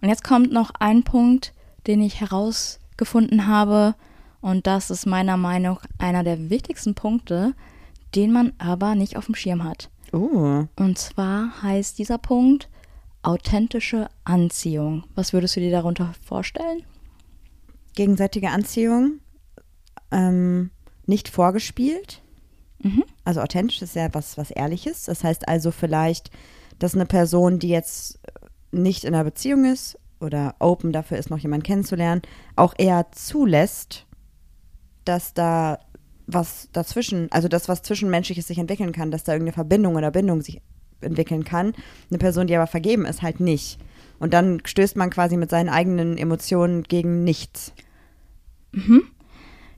[0.00, 1.52] Und jetzt kommt noch ein Punkt,
[1.86, 3.94] den ich herausgefunden habe.
[4.40, 7.54] Und das ist meiner Meinung nach einer der wichtigsten Punkte,
[8.14, 9.90] den man aber nicht auf dem Schirm hat.
[10.12, 10.64] Oh.
[10.76, 12.69] Und zwar heißt dieser Punkt
[13.22, 15.04] authentische Anziehung.
[15.14, 16.82] Was würdest du dir darunter vorstellen?
[17.94, 19.20] Gegenseitige Anziehung,
[20.10, 20.70] ähm,
[21.06, 22.22] nicht vorgespielt.
[22.82, 23.04] Mhm.
[23.24, 25.04] Also authentisch ist ja was, was Ehrliches.
[25.04, 26.30] Das heißt also vielleicht,
[26.78, 28.18] dass eine Person, die jetzt
[28.72, 32.22] nicht in einer Beziehung ist oder open dafür ist, noch jemanden kennenzulernen,
[32.56, 34.06] auch eher zulässt,
[35.04, 35.78] dass da
[36.26, 40.42] was dazwischen, also das, was Zwischenmenschliches sich entwickeln kann, dass da irgendeine Verbindung oder Bindung
[40.42, 40.62] sich
[41.00, 41.74] entwickeln kann.
[42.10, 43.78] Eine Person, die aber vergeben ist, halt nicht.
[44.18, 47.72] Und dann stößt man quasi mit seinen eigenen Emotionen gegen nichts.
[48.72, 49.02] Mhm.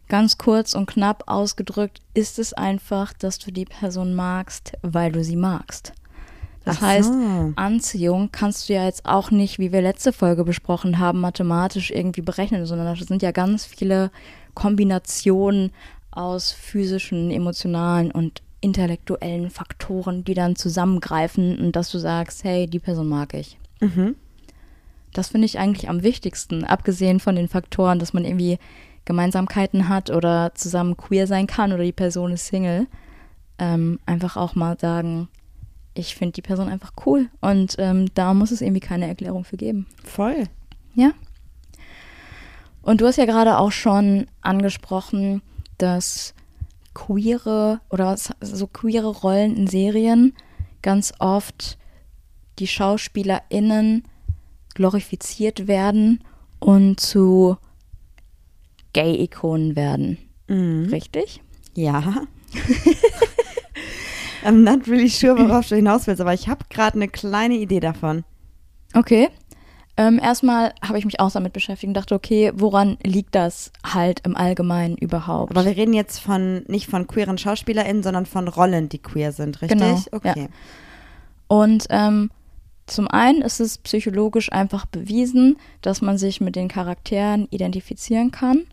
[0.08, 5.24] Ganz kurz und knapp ausgedrückt ist es einfach, dass du die Person magst, weil du
[5.24, 5.94] sie magst.
[6.64, 7.52] Das Ach heißt, so.
[7.56, 12.20] Anziehung kannst du ja jetzt auch nicht, wie wir letzte Folge besprochen haben, mathematisch irgendwie
[12.20, 14.10] berechnen, sondern das sind ja ganz viele
[14.54, 15.72] Kombinationen
[16.10, 22.78] aus physischen, emotionalen und intellektuellen Faktoren, die dann zusammengreifen und dass du sagst, hey, die
[22.78, 23.58] Person mag ich.
[23.80, 24.16] Mhm.
[25.12, 28.58] Das finde ich eigentlich am wichtigsten, abgesehen von den Faktoren, dass man irgendwie
[29.04, 32.86] Gemeinsamkeiten hat oder zusammen queer sein kann oder die Person ist Single.
[33.58, 35.28] Ähm, einfach auch mal sagen,
[35.94, 39.56] ich finde die Person einfach cool und ähm, da muss es irgendwie keine Erklärung für
[39.56, 39.86] geben.
[40.04, 40.44] Voll.
[40.94, 41.12] Ja.
[42.80, 45.42] Und du hast ja gerade auch schon angesprochen,
[45.78, 46.34] dass
[46.94, 50.34] queere oder so queere Rollen in Serien
[50.82, 51.78] ganz oft
[52.58, 54.04] die SchauspielerInnen
[54.74, 56.22] glorifiziert werden
[56.58, 57.56] und zu
[58.92, 60.18] Gay-Ikonen werden.
[60.48, 60.86] Mhm.
[60.90, 61.40] Richtig?
[61.74, 62.24] Ja.
[64.44, 67.80] I'm not really sure, worauf du hinaus willst, aber ich habe gerade eine kleine Idee
[67.80, 68.24] davon.
[68.94, 69.30] Okay.
[69.96, 74.20] Ähm, erstmal habe ich mich auch damit beschäftigt und dachte, okay, woran liegt das halt
[74.24, 75.50] im Allgemeinen überhaupt?
[75.50, 79.60] Aber wir reden jetzt von nicht von queeren SchauspielerInnen, sondern von Rollen, die queer sind,
[79.60, 79.78] richtig?
[79.78, 80.48] Genau, Okay.
[81.48, 82.30] Und ähm,
[82.86, 88.64] zum einen ist es psychologisch einfach bewiesen, dass man sich mit den Charakteren identifizieren kann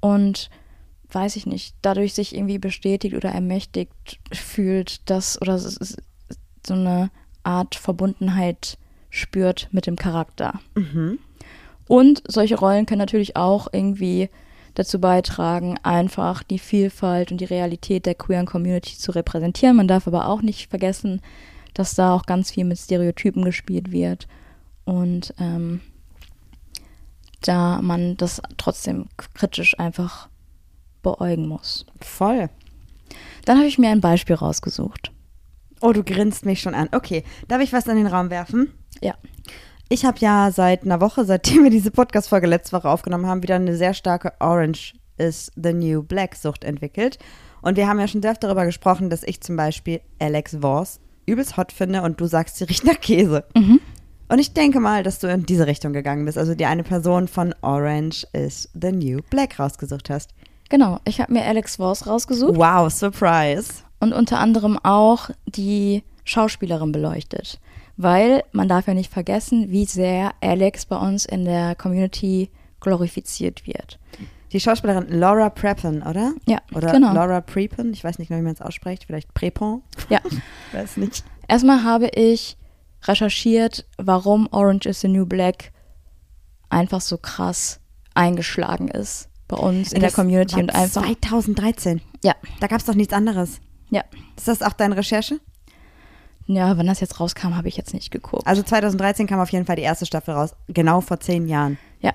[0.00, 0.48] und
[1.10, 6.02] weiß ich nicht, dadurch sich irgendwie bestätigt oder ermächtigt fühlt, dass oder es ist
[6.66, 7.10] so eine
[7.42, 8.78] Art Verbundenheit
[9.12, 10.58] spürt mit dem Charakter.
[10.74, 11.18] Mhm.
[11.86, 14.30] Und solche Rollen können natürlich auch irgendwie
[14.74, 19.76] dazu beitragen, einfach die Vielfalt und die Realität der queeren Community zu repräsentieren.
[19.76, 21.20] Man darf aber auch nicht vergessen,
[21.74, 24.28] dass da auch ganz viel mit Stereotypen gespielt wird
[24.84, 25.80] und ähm,
[27.42, 30.30] da man das trotzdem kritisch einfach
[31.02, 31.84] beäugen muss.
[32.00, 32.48] Voll.
[33.44, 35.12] Dann habe ich mir ein Beispiel rausgesucht.
[35.82, 36.88] Oh, du grinst mich schon an.
[36.92, 38.72] Okay, darf ich was in den Raum werfen?
[39.00, 39.14] Ja.
[39.88, 43.56] Ich habe ja seit einer Woche, seitdem wir diese Podcast-Folge letzte Woche aufgenommen haben, wieder
[43.56, 47.18] eine sehr starke Orange is the New Black Sucht entwickelt.
[47.60, 50.98] Und wir haben ja schon sehr oft darüber gesprochen, dass ich zum Beispiel Alex Voss
[51.26, 53.44] übelst hot finde und du sagst, sie riecht nach Käse.
[53.54, 53.80] Mhm.
[54.28, 56.38] Und ich denke mal, dass du in diese Richtung gegangen bist.
[56.38, 60.30] Also die eine Person von Orange is the New Black rausgesucht hast.
[60.70, 63.70] Genau, ich habe mir Alex Voss rausgesucht Wow, Surprise.
[64.00, 67.60] und unter anderem auch die Schauspielerin beleuchtet.
[67.96, 72.50] Weil man darf ja nicht vergessen, wie sehr Alex bei uns in der Community
[72.80, 73.98] glorifiziert wird.
[74.52, 76.32] Die Schauspielerin Laura Prepon, oder?
[76.46, 77.12] Ja, Oder genau.
[77.14, 80.20] Laura Prepon, ich weiß nicht genau, wie man es ausspricht, vielleicht Prepon, Ja.
[80.72, 81.24] weiß nicht.
[81.48, 82.56] Erstmal habe ich
[83.04, 85.72] recherchiert, warum Orange is the New Black
[86.68, 87.80] einfach so krass
[88.14, 91.02] eingeschlagen ist bei uns in der Das Community war und einfach.
[91.02, 92.00] 2013.
[92.24, 93.60] Ja, Da gab es doch nichts anderes.
[93.90, 94.02] ja.
[94.36, 95.40] Ist das auch deine Recherche?
[96.46, 98.46] Ja, wann das jetzt rauskam, habe ich jetzt nicht geguckt.
[98.46, 101.78] Also 2013 kam auf jeden Fall die erste Staffel raus, genau vor zehn Jahren.
[102.00, 102.12] Ja.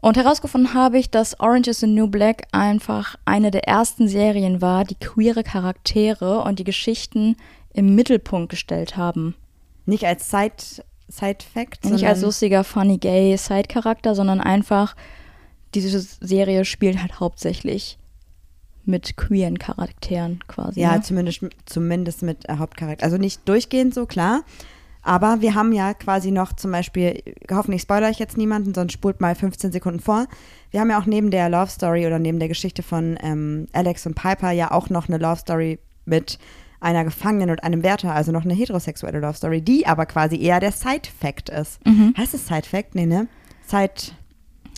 [0.00, 4.60] Und herausgefunden habe ich, dass Orange is the New Black einfach eine der ersten Serien
[4.60, 7.36] war, die queere Charaktere und die Geschichten
[7.72, 9.34] im Mittelpunkt gestellt haben.
[9.86, 14.94] Nicht als Side, Side Fact, Nicht als lustiger, funny, gay Side-Charakter, sondern einfach,
[15.74, 17.98] diese Serie spielt halt hauptsächlich
[18.86, 20.80] mit queeren Charakteren quasi.
[20.80, 21.02] ja, ne?
[21.02, 23.04] zumindest, zumindest mit äh, Hauptcharakter.
[23.04, 24.42] Also nicht durchgehend so, klar.
[25.04, 29.20] Aber wir haben ja quasi noch zum Beispiel, hoffentlich spoilere ich jetzt niemanden, sonst spult
[29.20, 30.26] mal 15 Sekunden vor.
[30.70, 34.06] Wir haben ja auch neben der Love Story oder neben der Geschichte von ähm, Alex
[34.06, 36.38] und Piper ja auch noch eine Love Story mit
[36.80, 40.60] einer Gefangenen und einem Wärter, also noch eine heterosexuelle Love Story, die aber quasi eher
[40.60, 41.84] der Side-Fact ist.
[41.86, 42.14] Mhm.
[42.16, 42.94] Heißt es Side-Fact?
[42.94, 43.28] Nee, ne?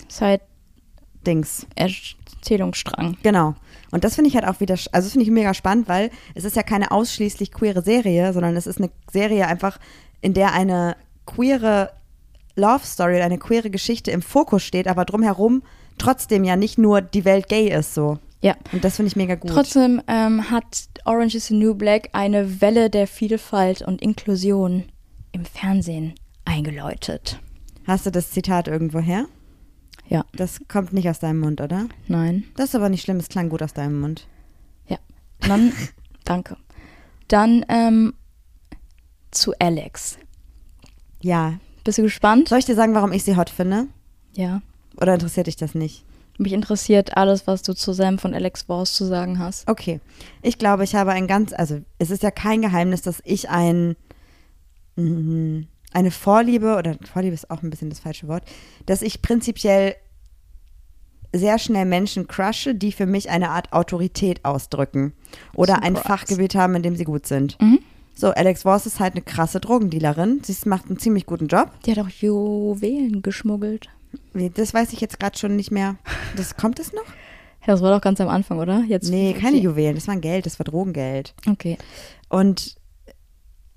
[0.09, 1.67] Side-Dings.
[2.47, 3.17] Side-Erzählungsstrang.
[3.23, 3.55] Genau.
[3.91, 6.45] Und das finde ich halt auch wieder, also das finde ich mega spannend, weil es
[6.45, 9.79] ist ja keine ausschließlich queere Serie, sondern es ist eine Serie einfach,
[10.21, 11.91] in der eine queere
[12.57, 15.63] Love Story oder eine queere Geschichte im Fokus steht, aber drumherum
[15.99, 18.19] trotzdem ja nicht nur die Welt gay ist so.
[18.43, 18.55] Ja.
[18.73, 19.51] Und das finde ich mega gut.
[19.51, 24.85] Trotzdem ähm, hat Orange is the New Black eine Welle der Vielfalt und Inklusion
[25.33, 27.41] im Fernsehen eingeläutet.
[27.87, 29.27] Hast du das Zitat irgendwo her?
[30.09, 31.89] Ja, Das kommt nicht aus deinem Mund, oder?
[32.09, 32.45] nein.
[32.57, 34.27] Das ist aber nicht schlimm, es klang gut aus deinem Mund.
[34.87, 34.99] Ja.
[35.41, 35.73] Dann,
[36.25, 36.57] danke.
[37.29, 38.15] Dann ähm,
[39.31, 40.19] zu Alex.
[41.21, 41.55] Ja.
[41.85, 42.49] Bist du gespannt?
[42.49, 43.89] Soll ich dir sagen, warum ich sie hot finde?
[44.35, 44.63] Ja.
[45.01, 46.05] Oder interessiert dich das nicht?
[46.39, 49.69] Mich interessiert alles, was du zu Sam von Alex Voss zu sagen hast.
[49.69, 50.01] Okay.
[50.43, 53.97] Ich glaube, ich habe ein ganz, also es ist ja kein Geheimnis, dass ich ein,
[54.97, 55.61] mm,
[55.93, 58.45] eine Vorliebe, oder Vorliebe ist auch ein bisschen das falsche Wort,
[58.87, 59.95] dass ich prinzipiell
[61.33, 65.13] sehr schnell Menschen crushe, die für mich eine Art Autorität ausdrücken
[65.55, 66.07] oder ein Surprise.
[66.09, 67.61] Fachgebiet haben, in dem sie gut sind.
[67.61, 67.81] Mhm.
[68.15, 70.41] So, Alex Voss ist halt eine krasse Drogendealerin.
[70.43, 71.71] Sie macht einen ziemlich guten Job.
[71.85, 73.91] Die hat auch Juwelen geschmuggelt.
[74.33, 75.97] Das weiß ich jetzt gerade schon nicht mehr.
[76.37, 77.05] Das kommt es noch?
[77.05, 78.85] Ja, das war doch ganz am Anfang, oder?
[78.87, 79.59] Jetzt Nee, keine.
[79.59, 79.97] Juwelen.
[79.97, 81.35] Das war Geld, das war Drogengeld.
[81.47, 81.77] Okay.
[82.31, 82.76] und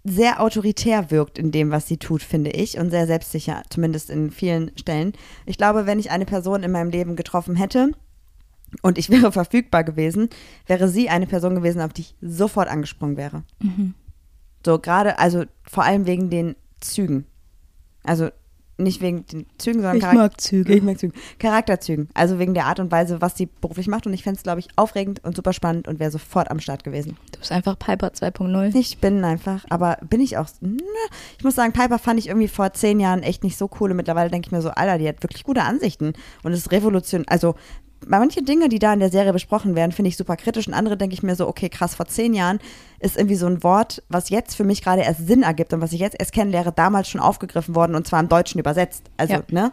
[0.03, 4.31] sehr autoritär wirkt in dem, was sie tut, finde ich, und sehr selbstsicher, zumindest in
[4.31, 5.13] vielen Stellen.
[5.45, 7.91] Ich glaube, wenn ich eine Person in meinem Leben getroffen hätte
[8.81, 10.29] und ich wäre verfügbar gewesen,
[10.67, 13.43] wäre sie eine Person gewesen, auf die ich sofort angesprungen wäre.
[13.59, 13.93] Mhm.
[14.65, 17.25] So gerade, also vor allem wegen den Zügen.
[18.03, 18.29] Also
[18.79, 20.73] nicht wegen den Zügen, sondern Ich Charak- mag Züge.
[20.73, 21.13] Ich mag Zügen.
[21.39, 22.09] Charakterzügen.
[22.13, 24.05] Also wegen der Art und Weise, was sie beruflich macht.
[24.07, 26.83] Und ich fände es, glaube ich, aufregend und super spannend und wäre sofort am Start
[26.83, 27.17] gewesen.
[27.31, 28.75] Du bist einfach Piper 2.0.
[28.75, 30.47] Ich bin einfach, aber bin ich auch.
[30.61, 30.77] ne,
[31.37, 33.91] Ich muss sagen, Piper fand ich irgendwie vor zehn Jahren echt nicht so cool.
[33.91, 36.13] Und mittlerweile denke ich mir so, Alter, die hat wirklich gute Ansichten.
[36.43, 37.25] Und es ist Revolution.
[37.27, 37.55] Also,
[38.07, 40.67] manche Dinge, die da in der Serie besprochen werden, finde ich super kritisch.
[40.67, 42.59] Und andere denke ich mir so, okay, krass, vor zehn Jahren
[42.99, 45.93] ist irgendwie so ein Wort, was jetzt für mich gerade erst Sinn ergibt und was
[45.93, 49.03] ich jetzt erst kennenlehre, damals schon aufgegriffen worden und zwar im Deutschen übersetzt.
[49.17, 49.43] Also, Ja.
[49.51, 49.71] ne?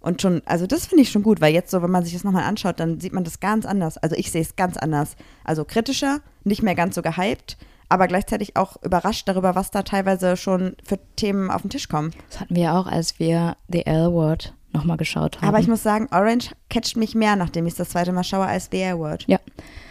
[0.00, 2.22] Und schon, also das finde ich schon gut, weil jetzt so, wenn man sich das
[2.22, 3.98] nochmal anschaut, dann sieht man das ganz anders.
[3.98, 5.16] Also ich sehe es ganz anders.
[5.42, 7.56] Also kritischer, nicht mehr ganz so gehypt,
[7.88, 12.12] aber gleichzeitig auch überrascht darüber, was da teilweise schon für Themen auf den Tisch kommen.
[12.30, 15.48] Das hatten wir auch, als wir The L-Word nochmal geschaut haben.
[15.48, 18.46] Aber ich muss sagen, Orange catcht mich mehr, nachdem ich es das zweite Mal schaue,
[18.46, 19.24] als The Air-Word.
[19.26, 19.38] Ja.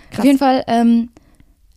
[0.10, 0.20] Krass.
[0.20, 1.10] Auf jeden Fall, ähm,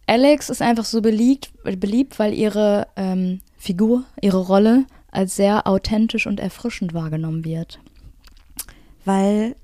[0.06, 6.26] Alex ist einfach so beliebt, beliebt weil ihre ähm, Figur, ihre Rolle als sehr authentisch
[6.26, 7.80] und erfrischend wahrgenommen wird.
[9.04, 9.56] Weil,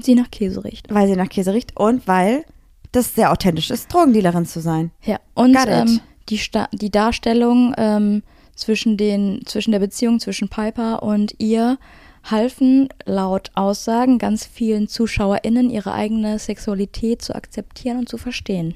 [0.00, 0.92] sie nach Käse riecht.
[0.92, 2.44] weil sie nach Käse riecht und weil
[2.92, 4.90] das sehr authentisch ist, Drogendealerin zu sein.
[5.04, 8.22] Ja, und ähm, die, Sta die Darstellung ähm,
[8.54, 11.78] zwischen, den, zwischen der Beziehung zwischen Piper und ihr
[12.24, 18.74] halfen laut Aussagen ganz vielen ZuschauerInnen ihre eigene Sexualität zu akzeptieren und zu verstehen.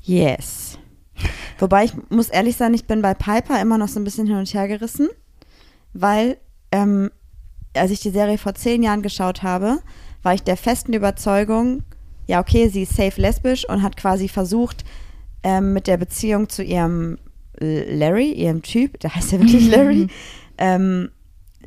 [0.00, 0.78] Yes.
[1.58, 4.36] Wobei ich muss ehrlich sein, ich bin bei Piper immer noch so ein bisschen hin
[4.36, 5.08] und her gerissen,
[5.92, 6.38] weil
[6.72, 7.10] ähm,
[7.74, 9.78] als ich die Serie vor zehn Jahren geschaut habe,
[10.22, 11.84] war ich der festen Überzeugung,
[12.26, 14.84] ja okay, sie ist safe lesbisch und hat quasi versucht,
[15.42, 17.18] ähm, mit der Beziehung zu ihrem
[17.58, 20.08] Larry, ihrem Typ, der heißt ja wirklich Larry,
[20.62, 21.10] ähm,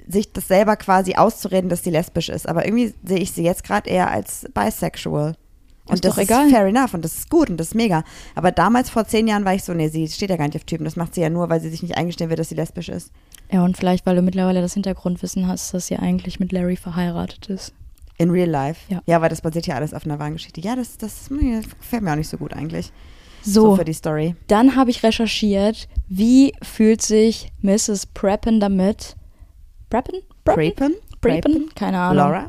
[0.08, 2.48] sich das selber quasi auszureden, dass sie lesbisch ist.
[2.48, 5.36] Aber irgendwie sehe ich sie jetzt gerade eher als bisexual.
[5.88, 6.48] Und Ist das doch egal.
[6.48, 8.04] ist fair enough und das ist gut und das ist mega.
[8.34, 10.64] Aber damals vor zehn Jahren war ich so, nee, sie steht ja gar nicht auf
[10.64, 10.84] Typen.
[10.84, 13.12] Das macht sie ja nur, weil sie sich nicht eingestehen will, dass sie lesbisch ist.
[13.52, 17.48] Ja, und vielleicht, weil du mittlerweile das Hintergrundwissen hast, dass sie eigentlich mit Larry verheiratet
[17.50, 17.74] ist.
[18.18, 18.80] In real life.
[18.92, 19.02] Ja.
[19.06, 20.62] ja, weil das basiert ja alles auf einer wahren Geschichte.
[20.62, 22.92] Ja, das, das gefällt mir auch nicht so gut eigentlich.
[23.46, 24.36] So, für die Story.
[24.48, 28.08] dann habe ich recherchiert, wie fühlt sich Mrs.
[28.08, 29.16] Preppen damit?
[29.90, 30.22] Preppen?
[30.44, 30.96] Preppen?
[31.22, 31.70] Preppen?
[31.76, 32.18] Keine Ahnung.
[32.18, 32.48] Laura?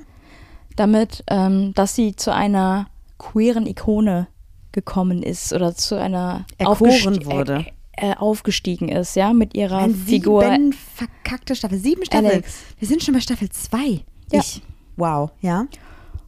[0.76, 4.28] Damit, ähm, dass sie zu einer queeren Ikone
[4.72, 7.66] gekommen ist oder zu einer Erkoren wurde.
[7.92, 10.42] Äh, äh, aufgestiegen ist, ja, mit ihrer Ein Figur.
[10.42, 11.78] sieben verkackte Staffel.
[11.78, 12.30] Sieben Staffeln.
[12.30, 12.58] Alex.
[12.78, 14.04] Wir sind schon bei Staffel zwei.
[14.30, 14.40] Ja.
[14.40, 14.62] Ich.
[14.96, 15.66] Wow, ja.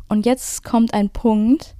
[0.09, 1.75] Und jetzt kommt ein Punkt,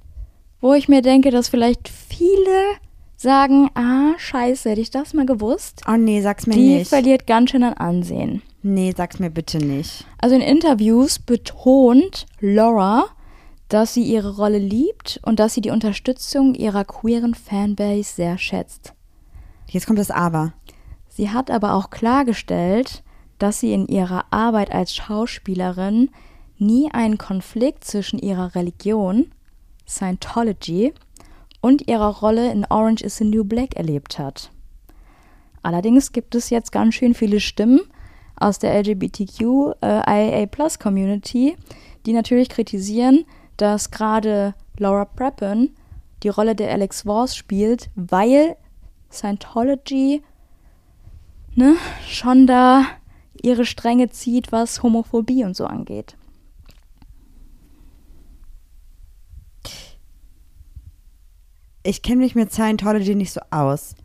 [0.61, 2.75] wo ich mir denke, dass vielleicht viele
[3.15, 5.81] sagen, ah, scheiße, hätte ich das mal gewusst.
[5.87, 6.89] Oh nee, sag's mir Die nicht.
[6.89, 8.41] verliert ganz schön an Ansehen.
[8.61, 10.05] Nee, sag's mir bitte nicht.
[10.19, 13.05] Also in Interviews betont Laura,
[13.67, 18.93] dass sie ihre Rolle liebt und dass sie die Unterstützung ihrer queeren Fanbase sehr schätzt.
[19.69, 20.53] Jetzt kommt das Aber.
[21.07, 23.03] Sie hat aber auch klargestellt,
[23.37, 26.09] dass sie in ihrer Arbeit als Schauspielerin
[26.57, 29.31] nie einen Konflikt zwischen ihrer Religion,
[29.89, 30.93] Scientology,
[31.61, 34.49] und ihrer Rolle in Orange is the New Black erlebt hat.
[35.61, 37.81] Allerdings gibt es jetzt ganz schön viele Stimmen
[38.37, 41.57] aus der LGBTQ-IA-Plus-Community,
[42.05, 43.25] die natürlich kritisieren,
[43.57, 45.71] dass gerade Laura Prepon
[46.23, 48.55] die Rolle der Alex Voss spielt, weil
[49.11, 50.23] Scientology
[51.55, 51.75] ne,
[52.07, 52.85] schon da
[53.41, 56.15] ihre Stränge zieht, was Homophobie und so angeht.
[61.83, 63.95] Ich kenne mich mit Scientology nicht so aus.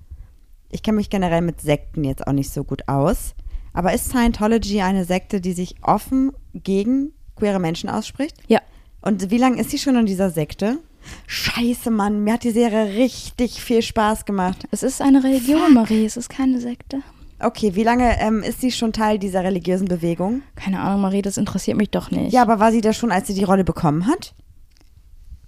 [0.70, 3.34] Ich kenne mich generell mit Sekten jetzt auch nicht so gut aus.
[3.72, 8.36] Aber ist Scientology eine Sekte, die sich offen gegen queere Menschen ausspricht?
[8.46, 8.60] Ja.
[9.00, 10.78] Und wie lange ist sie schon in dieser Sekte?
[11.26, 14.66] Scheiße, Mann, mir hat die Serie richtig viel Spaß gemacht.
[14.70, 17.00] Es ist eine Religion, Marie, es ist keine Sekte.
[17.40, 20.42] Okay, wie lange ähm, ist sie schon Teil dieser religiösen Bewegung?
[20.54, 22.32] Keine Ahnung, Marie, das interessiert mich doch nicht.
[22.32, 24.34] Ja, aber war sie da schon, als sie die Rolle bekommen hat?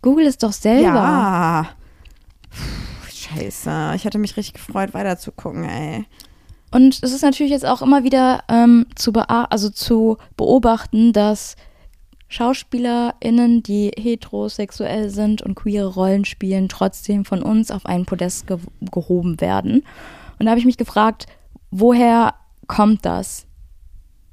[0.02, 0.94] Google es doch selber.
[0.94, 1.68] Ja.
[2.56, 6.06] Puh, scheiße, ich hatte mich richtig gefreut, weiterzugucken, ey.
[6.70, 11.56] Und es ist natürlich jetzt auch immer wieder ähm, zu, also zu beobachten, dass
[12.28, 18.58] SchauspielerInnen, die heterosexuell sind und queere Rollen spielen, trotzdem von uns auf einen Podest ge
[18.80, 19.84] gehoben werden.
[20.38, 21.26] Und da habe ich mich gefragt,
[21.70, 22.34] woher
[22.66, 23.46] kommt das?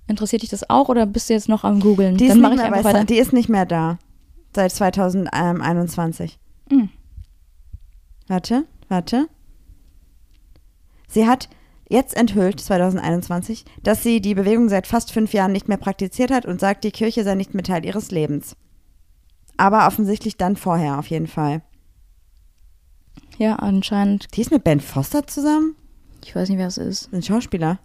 [0.07, 2.17] Interessiert dich das auch oder bist du jetzt noch am Googeln?
[2.17, 3.99] Die ist, nicht mehr die ist nicht mehr da.
[4.55, 6.39] Seit 2021.
[6.69, 6.89] Hm.
[8.34, 9.28] Warte, warte.
[11.08, 11.50] Sie hat
[11.88, 16.48] jetzt enthüllt, 2021, dass sie die Bewegung seit fast fünf Jahren nicht mehr praktiziert hat
[16.48, 18.56] und sagt, die Kirche sei nicht mehr Teil ihres Lebens.
[19.56, 21.62] Aber offensichtlich dann vorher, auf jeden Fall.
[23.38, 24.36] Ja, anscheinend.
[24.36, 25.76] Die ist mit Ben Foster zusammen?
[26.26, 27.13] Ich weiß nicht, wer es ist.
[27.13, 27.78] Ein Schauspieler.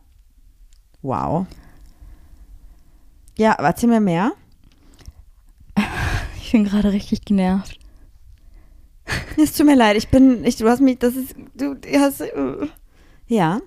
[1.03, 1.47] Wow.
[3.37, 4.33] Ja, aber erzähl mir mehr.
[6.41, 7.79] Ich bin gerade richtig genervt.
[9.40, 12.66] Es tut mir leid, ich bin, ich, du hast mich, das ist, du hast, uh.
[13.29, 13.61] ja.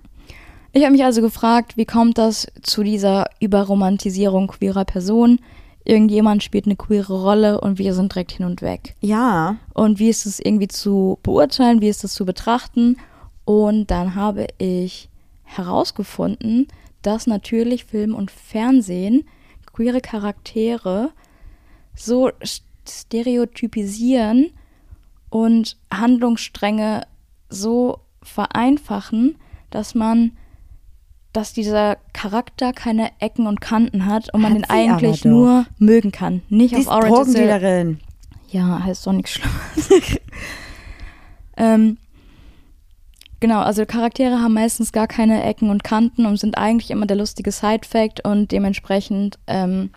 [0.73, 5.39] Ich habe mich also gefragt, wie kommt das zu dieser Überromantisierung queerer Personen?
[5.83, 8.95] Irgendjemand spielt eine queere Rolle und wir sind direkt hin und weg.
[9.01, 12.97] Ja, Und wie ist es irgendwie zu beurteilen, wie ist es zu betrachten?
[13.45, 15.09] Und dann habe ich
[15.43, 16.67] herausgefunden,
[17.01, 19.25] dass natürlich Film und Fernsehen
[19.73, 21.11] queere Charaktere
[21.95, 24.51] so st- stereotypisieren
[25.31, 27.07] und Handlungsstränge
[27.49, 29.37] so vereinfachen,
[29.71, 30.33] dass man,
[31.33, 36.11] dass dieser Charakter keine Ecken und Kanten hat und man Hat den eigentlich nur mögen
[36.11, 36.43] kann.
[36.49, 37.99] Nicht die auf Orange Drogendealerin.
[38.49, 39.89] ja, heißt doch nichts Schlimmes.
[41.57, 41.97] ähm,
[43.39, 47.17] genau, also Charaktere haben meistens gar keine Ecken und Kanten und sind eigentlich immer der
[47.17, 49.91] lustige Side-Fact und dementsprechend, ähm,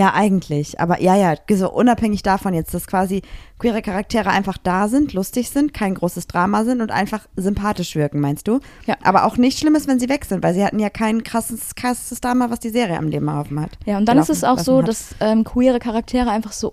[0.00, 0.80] Ja, eigentlich.
[0.80, 3.20] Aber ja, ja, so unabhängig davon jetzt, dass quasi
[3.58, 8.18] queere Charaktere einfach da sind, lustig sind, kein großes Drama sind und einfach sympathisch wirken,
[8.18, 8.60] meinst du?
[8.86, 8.96] Ja.
[9.02, 11.74] Aber auch nicht schlimm ist, wenn sie weg sind, weil sie hatten ja kein krasses,
[11.74, 13.72] krasses Drama, was die Serie am Leben erlaufen hat.
[13.84, 14.88] ja, und dann ist es auch so, hat.
[14.88, 16.72] dass ähm, queere Charaktere einfach so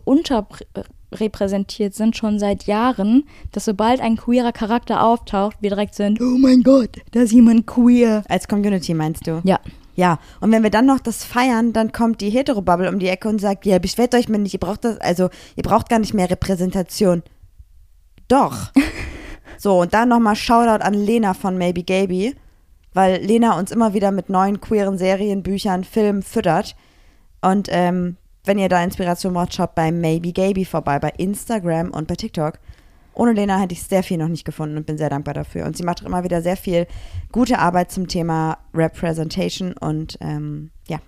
[1.11, 6.37] repräsentiert sind, schon seit Jahren, dass sobald ein queerer Charakter auftaucht, wir direkt sind, oh
[6.37, 8.23] mein Gott, da ist jemand queer.
[8.29, 9.41] Als Community meinst du?
[9.43, 9.59] Ja.
[9.97, 13.27] Ja, und wenn wir dann noch das feiern, dann kommt die Hetero-Bubble um die Ecke
[13.27, 16.13] und sagt, ja, beschwert euch mal nicht, ihr braucht das, also ihr braucht gar nicht
[16.13, 17.23] mehr Repräsentation.
[18.27, 18.71] Doch.
[19.57, 22.35] so, und dann nochmal Shoutout an Lena von Maybe Gaby,
[22.93, 26.75] weil Lena uns immer wieder mit neuen queeren Serien, Büchern, Filmen füttert.
[27.41, 32.07] Und ähm, wenn ihr da Inspiration braucht, schaut bei Maybe Gaby vorbei, bei Instagram und
[32.07, 32.59] bei TikTok.
[33.17, 35.65] Ohne Lena hätte ich sehr viel noch nicht gefunden und bin sehr dankbar dafür.
[35.65, 36.85] Und sie macht immer wieder sehr viel
[37.31, 40.99] gute Arbeit zum Thema Representation und ähm, ja,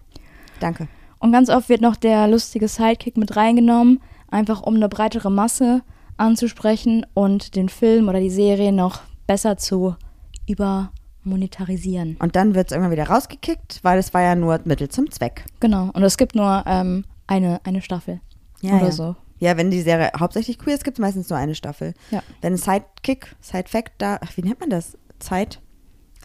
[0.60, 0.88] danke.
[1.20, 4.00] Und ganz oft wird noch der lustige Sidekick mit reingenommen,
[4.30, 5.82] einfach um eine breitere Masse
[6.18, 9.96] anzusprechen und den Film oder die Serie noch besser zu
[10.48, 12.18] übermonetarisieren.
[12.20, 15.46] Und dann wird es irgendwann wieder rausgekickt, weil es war ja nur Mittel zum Zweck.
[15.60, 15.92] Genau.
[15.94, 18.20] Und es gibt nur ähm, eine, eine Staffel
[18.64, 18.92] oder ja.
[18.92, 19.16] so.
[19.40, 21.94] Ja, wenn die Serie hauptsächlich queer ist, gibt es meistens nur eine Staffel.
[22.12, 22.22] Ja.
[22.42, 24.98] Wenn Sidekick, Sidefact da, ach, wie nennt man das?
[25.20, 25.62] Zeit?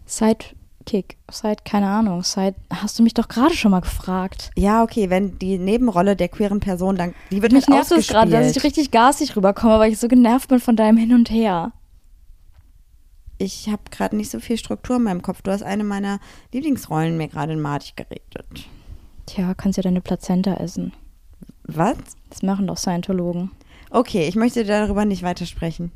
[0.05, 4.51] Sidekick, Side, keine Ahnung, Side, hast du mich doch gerade schon mal gefragt.
[4.55, 8.07] Ja, okay, wenn die Nebenrolle der queeren Person dann, die wird Mich halt nervt es
[8.07, 8.65] gerade, dass ich ausgespielt.
[8.65, 11.71] richtig gasig rüberkomme, weil ich so genervt bin von deinem Hin und Her.
[13.37, 15.41] Ich habe gerade nicht so viel Struktur in meinem Kopf.
[15.41, 16.19] Du hast eine meiner
[16.53, 18.67] Lieblingsrollen mir gerade in Matig geredet.
[19.25, 20.93] Tja, kannst ja deine Plazenta essen.
[21.67, 21.97] Was?
[22.29, 23.51] Das machen doch Scientologen.
[23.89, 25.91] Okay, ich möchte darüber nicht weitersprechen.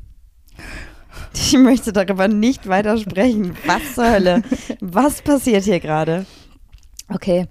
[1.34, 3.56] Ich möchte darüber nicht weitersprechen.
[3.66, 4.42] Was zur Hölle?
[4.80, 6.26] Was passiert hier gerade?
[7.08, 7.48] Okay,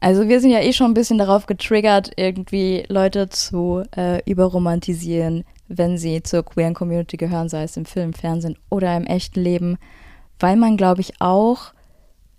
[0.00, 5.44] also wir sind ja eh schon ein bisschen darauf getriggert, irgendwie Leute zu äh, überromantisieren,
[5.68, 9.78] wenn sie zur queeren Community gehören, sei es im Film, Fernsehen oder im echten Leben,
[10.40, 11.72] weil man, glaube ich, auch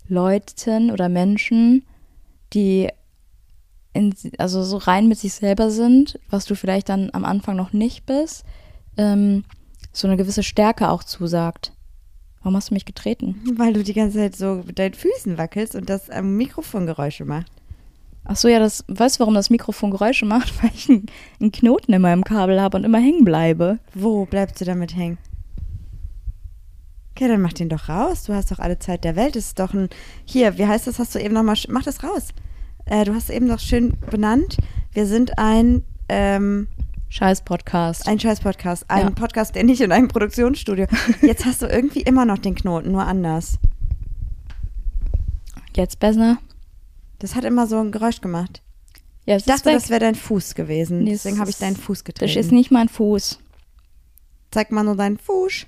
[0.08, 1.86] Leuten oder Menschen,
[2.54, 2.90] die
[3.94, 7.74] in, also so rein mit sich selber sind, was du vielleicht dann am Anfang noch
[7.74, 8.44] nicht bist,
[8.98, 9.44] ähm,
[9.92, 11.74] so eine gewisse Stärke auch zusagt.
[12.42, 13.42] Warum hast du mich getreten?
[13.56, 17.24] Weil du die ganze Zeit so mit deinen Füßen wackelst und das am Mikrofon Geräusche
[17.24, 17.52] macht.
[18.26, 20.52] Ach so, ja, das, weißt du, warum das Mikrofon Geräusche macht?
[20.62, 21.06] Weil ich einen,
[21.40, 23.80] einen Knoten in meinem Kabel habe und immer hängen bleibe.
[23.94, 25.18] Wo bleibst du damit hängen?
[27.16, 28.24] Okay, dann mach den doch raus.
[28.24, 29.36] Du hast doch alle Zeit der Welt.
[29.36, 29.88] Das ist doch ein.
[30.26, 30.98] Hier, wie heißt das?
[30.98, 31.56] Hast du eben nochmal.
[31.70, 32.30] Mach das raus.
[32.86, 34.58] Äh, du hast eben doch schön benannt.
[34.92, 35.84] Wir sind ein.
[36.10, 36.68] Ähm,
[37.10, 38.08] Scheiß Podcast.
[38.08, 38.86] ein Scheiß-Podcast.
[38.90, 39.10] Ein Ja.
[39.12, 40.88] Podcast, der nicht in einem Produktionsstudio.
[41.22, 43.60] Jetzt hast du irgendwie immer noch den Knoten, nur anders.
[45.76, 46.40] Jetzt besser?
[47.20, 48.64] Das hat immer so ein Geräusch gemacht.
[49.28, 51.04] Ja, Ich dachte, das wäre dein Fuß gewesen.
[51.04, 52.34] Nee, es Deswegen habe ich deinen Fuß getreten.
[52.34, 53.40] Das ist nicht mein Fuß.
[54.50, 55.68] Zeig mal nur deinen Fuß.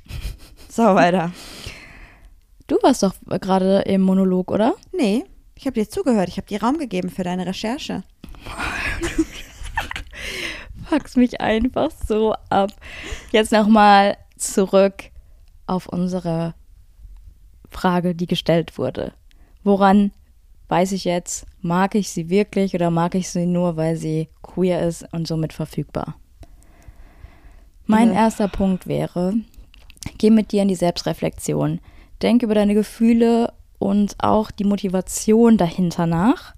[0.69, 1.31] So, weiter.
[2.67, 4.73] Du warst doch gerade im Monolog, oder?
[4.91, 5.23] Nee,
[5.57, 6.27] ich habe dir zugehört.
[6.29, 8.03] Ich habe dir Raum gegeben für deine Recherche.
[10.89, 12.71] Fuckst mich einfach so ab.
[13.31, 15.05] Jetzt nochmal zurück
[15.67, 16.53] auf unsere
[17.71, 19.13] Frage, die gestellt wurde.
[19.63, 20.11] Woran
[20.67, 24.87] weiß ich jetzt, mag ich sie wirklich oder mag ich sie nur, weil sie queer
[24.87, 26.15] ist und somit verfügbar?
[27.87, 28.15] Mein Ja.
[28.25, 29.33] erster Punkt wäre,
[30.17, 31.79] geh mit dir in die Selbstreflexion.
[32.21, 36.55] Denk über deine Gefühle und auch die Motivation dahinter nach.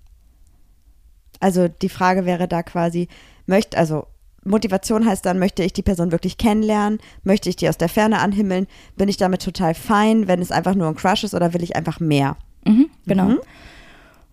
[1.39, 3.07] Also die Frage wäre da quasi,
[3.45, 4.07] möchte, also
[4.43, 6.99] Motivation heißt dann, möchte ich die Person wirklich kennenlernen?
[7.23, 8.67] Möchte ich die aus der Ferne anhimmeln?
[8.95, 11.75] Bin ich damit total fein, wenn es einfach nur ein Crush ist oder will ich
[11.75, 12.37] einfach mehr?
[12.65, 13.25] Mhm, genau.
[13.25, 13.39] Mhm.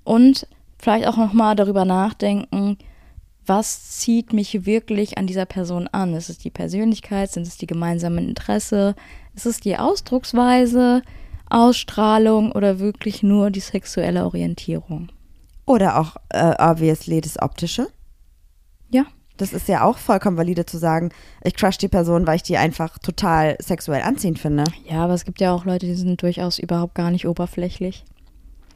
[0.04, 0.46] Und
[0.78, 2.78] vielleicht auch nochmal darüber nachdenken,
[3.46, 6.14] was zieht mich wirklich an dieser Person an?
[6.14, 7.30] Ist es die Persönlichkeit?
[7.30, 8.94] Sind es die gemeinsamen Interesse?
[9.34, 11.02] Ist es die Ausdrucksweise,
[11.50, 15.10] Ausstrahlung oder wirklich nur die sexuelle Orientierung?
[15.66, 17.88] Oder auch äh, obviously das Optische.
[18.90, 19.04] Ja,
[19.36, 21.10] Das ist ja auch vollkommen valide zu sagen,
[21.42, 24.64] ich crush die Person, weil ich die einfach total sexuell anziehend finde.
[24.88, 28.04] ja, aber es gibt ja auch Leute, die sind durchaus überhaupt gar nicht oberflächlich.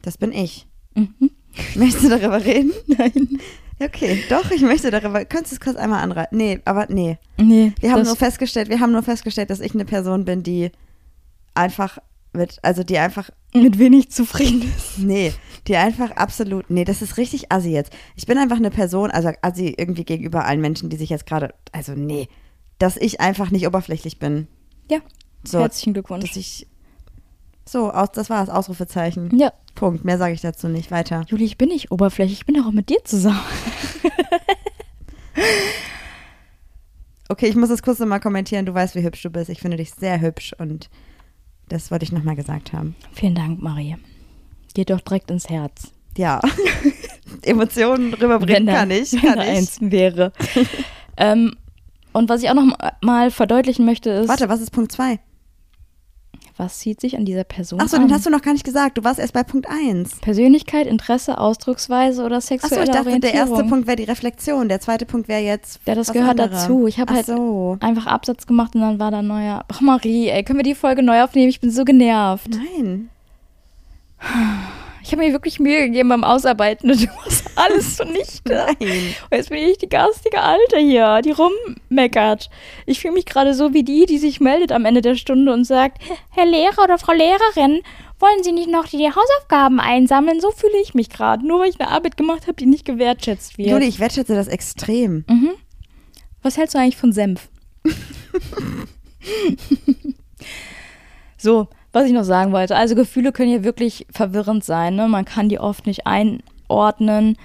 [0.01, 0.67] Das bin ich.
[0.95, 1.31] Mhm.
[1.75, 2.71] Möchtest du darüber reden?
[2.87, 3.39] Nein.
[3.81, 5.23] Okay, doch, ich möchte darüber.
[5.23, 6.37] Könntest du es kurz einmal anreißen?
[6.37, 7.17] Nee, aber nee.
[7.37, 10.71] Nee, Wir haben nur festgestellt, wir haben nur festgestellt, dass ich eine Person bin, die
[11.53, 11.97] einfach
[12.33, 14.99] mit, also die einfach, mit wenig zufrieden ist.
[14.99, 15.33] nee,
[15.67, 17.91] die einfach absolut, nee, das ist richtig assi jetzt.
[18.15, 21.53] Ich bin einfach eine Person, also assi irgendwie gegenüber allen Menschen, die sich jetzt gerade,
[21.71, 22.27] also nee,
[22.77, 24.47] dass ich einfach nicht oberflächlich bin.
[24.89, 24.99] Ja,
[25.43, 26.25] So, herzlichen Glückwunsch.
[26.25, 26.67] dass ich,
[27.65, 29.37] so, aus, das war das Ausrufezeichen.
[29.37, 31.25] Ja, Punkt, mehr sage ich dazu nicht, weiter.
[31.27, 33.39] Juli, ich bin nicht oberflächlich, ich bin auch mit dir zusammen.
[37.31, 39.49] Okay, ich muss das kurz nochmal kommentieren, du weißt, wie hübsch du bist.
[39.49, 40.89] Ich finde dich sehr hübsch und
[41.69, 42.95] das wollte ich nochmal gesagt haben.
[43.13, 43.95] Vielen Dank, Marie.
[44.73, 45.91] Geht doch direkt ins Herz.
[46.17, 46.41] Ja,
[47.43, 49.49] Emotionen rüberbringen da- kann ich, wenn kann da ich.
[49.49, 50.33] eins wäre.
[51.17, 51.55] ähm,
[52.11, 55.19] Und was ich auch noch mal verdeutlichen möchte ist, Warte, was ist Punkt 2?
[56.59, 58.03] Was zieht sich an dieser Person Achso, an?
[58.03, 58.97] den hast du noch gar nicht gesagt.
[58.97, 60.17] Du warst erst bei Punkt 1.
[60.19, 64.67] Persönlichkeit, Interesse, Ausdrucksweise oder Achso, sexuelle ich dachte, der erste Punkt wäre die Reflexion.
[64.67, 65.79] Der zweite Punkt wäre jetzt.
[65.85, 66.49] Ja, das gehört andere.
[66.49, 66.85] dazu.
[66.87, 67.77] Ich habe halt so.
[67.79, 69.63] einfach Absatz gemacht und dann war da neuer.
[69.69, 71.49] Ach Marie, ey, können wir die Folge neu aufnehmen?
[71.49, 72.49] Ich bin so genervt.
[72.49, 73.09] Nein.
[75.03, 78.67] Ich habe mir wirklich Mühe gegeben beim Ausarbeiten und du machst alles zunichte.
[78.79, 79.15] Nein.
[79.29, 82.49] Und jetzt bin ich die garstige Alte hier, die rummeckert.
[82.85, 85.65] Ich fühle mich gerade so wie die, die sich meldet am Ende der Stunde und
[85.65, 85.99] sagt,
[86.31, 87.81] Herr Lehrer oder Frau Lehrerin,
[88.19, 90.41] wollen Sie nicht noch die Hausaufgaben einsammeln?
[90.41, 93.57] So fühle ich mich gerade, nur weil ich eine Arbeit gemacht habe, die nicht gewertschätzt
[93.57, 93.69] wird.
[93.69, 95.23] Juli, ich wertschätze das extrem.
[95.27, 95.51] Mhm.
[96.41, 97.49] Was hältst du eigentlich von Senf?
[101.37, 102.75] so, was ich noch sagen wollte.
[102.75, 104.95] Also Gefühle können ja wirklich verwirrend sein.
[104.95, 105.07] Ne?
[105.07, 107.37] Man kann die oft nicht einordnen.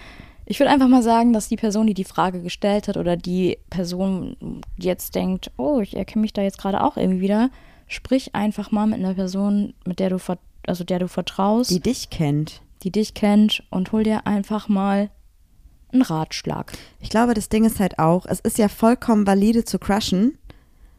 [0.47, 3.59] Ich würde einfach mal sagen, dass die Person, die die Frage gestellt hat oder die
[3.71, 7.51] Person, die jetzt denkt, oh, ich erkenne mich da jetzt gerade auch irgendwie wieder,
[7.87, 10.19] sprich einfach mal mit einer Person, mit der du,
[10.67, 12.61] also der du vertraust, Die die, dich kennt.
[12.83, 15.09] dich kennt und hol dir einfach mal
[15.93, 16.73] einen Ratschlag.
[17.01, 20.37] Ich glaube, das Ding ist halt auch, es ist ja vollkommen valide zu crushen,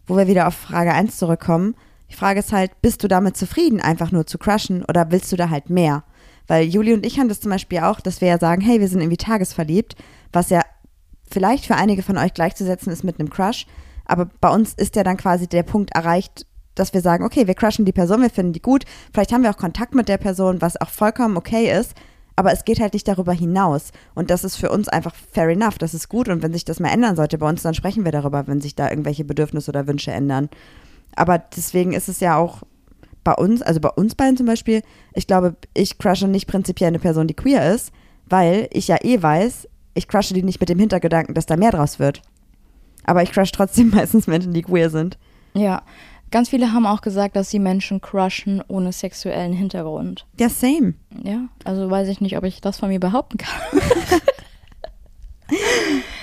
[0.08, 1.76] wo wir wieder auf Frage 1 zurückkommen.
[2.16, 5.36] Die Frage ist halt, bist du damit zufrieden, einfach nur zu crushen oder willst du
[5.36, 6.05] da halt mehr?
[6.47, 8.88] Weil Juli und ich haben das zum Beispiel auch, dass wir ja sagen, hey, wir
[8.88, 9.97] sind irgendwie tagesverliebt,
[10.32, 10.61] was ja
[11.30, 13.68] vielleicht für einige von euch gleichzusetzen ist mit einem Crush.
[14.05, 17.53] Aber bei uns ist ja dann quasi der Punkt erreicht, dass wir sagen, okay, wir
[17.53, 18.86] crushen die Person, wir finden die gut.
[19.13, 21.95] Vielleicht haben wir auch Kontakt mit der Person, was auch vollkommen okay ist.
[22.38, 23.91] Aber es geht halt nicht darüber hinaus.
[24.13, 25.80] Und das ist für uns einfach fair enough.
[25.80, 26.30] Das ist gut.
[26.30, 28.74] Und wenn sich das mal ändern sollte bei uns, dann sprechen wir darüber, wenn sich
[28.74, 30.47] da irgendwelche Bedürfnisse oder Wünsche ändern.
[31.16, 32.63] Aber deswegen ist es ja auch
[33.24, 34.82] bei uns, also bei uns beiden zum Beispiel,
[35.13, 37.91] ich glaube, ich crushe nicht prinzipiell eine Person, die queer ist,
[38.28, 41.72] weil ich ja eh weiß, ich crushe die nicht mit dem Hintergedanken, dass da mehr
[41.72, 42.22] draus wird.
[43.03, 45.18] Aber ich crush trotzdem meistens Menschen, die queer sind.
[45.53, 45.84] Ja,
[46.32, 50.26] ganz viele haben auch gesagt, dass sie Menschen crushen ohne sexuellen Hintergrund.
[50.39, 50.95] Ja, same.
[51.24, 53.51] Ja, also weiß ich nicht, ob ich das von mir behaupten kann.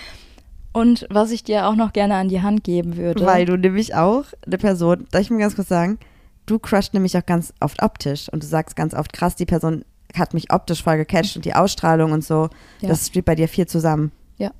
[0.73, 3.27] Und was ich dir auch noch gerne an die Hand geben würde.
[3.27, 5.99] Weil du nämlich auch eine Person, darf ich mir ganz kurz sagen,
[6.47, 9.85] du crushst nämlich auch ganz oft optisch und du sagst ganz oft, krass, die Person
[10.15, 12.49] hat mich optisch voll gecatcht und die Ausstrahlung und so,
[12.81, 12.89] Ja.
[12.89, 14.13] das steht bei dir viel zusammen.
[14.39, 14.51] Ja.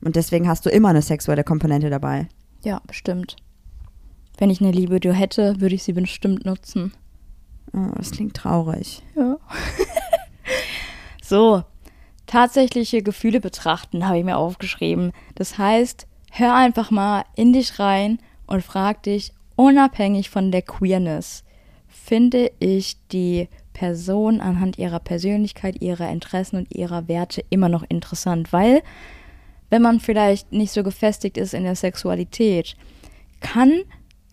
[0.00, 2.28] Und deswegen hast du immer eine sexuelle Komponente dabei.
[2.64, 3.36] Ja, bestimmt.
[4.38, 6.92] Wenn ich eine Liebe hätte, würde ich sie bestimmt nutzen.
[7.72, 9.02] Oh, das klingt traurig.
[9.16, 9.36] Ja.
[11.22, 11.62] so,
[12.26, 15.12] tatsächliche Gefühle betrachten, habe ich mir aufgeschrieben.
[15.34, 21.44] Das heißt, hör einfach mal in dich rein und frag dich, unabhängig von der Queerness,
[21.88, 28.52] finde ich die Person anhand ihrer Persönlichkeit, ihrer Interessen und ihrer Werte immer noch interessant,
[28.52, 28.82] weil
[29.70, 32.76] wenn man vielleicht nicht so gefestigt ist in der Sexualität,
[33.40, 33.82] kann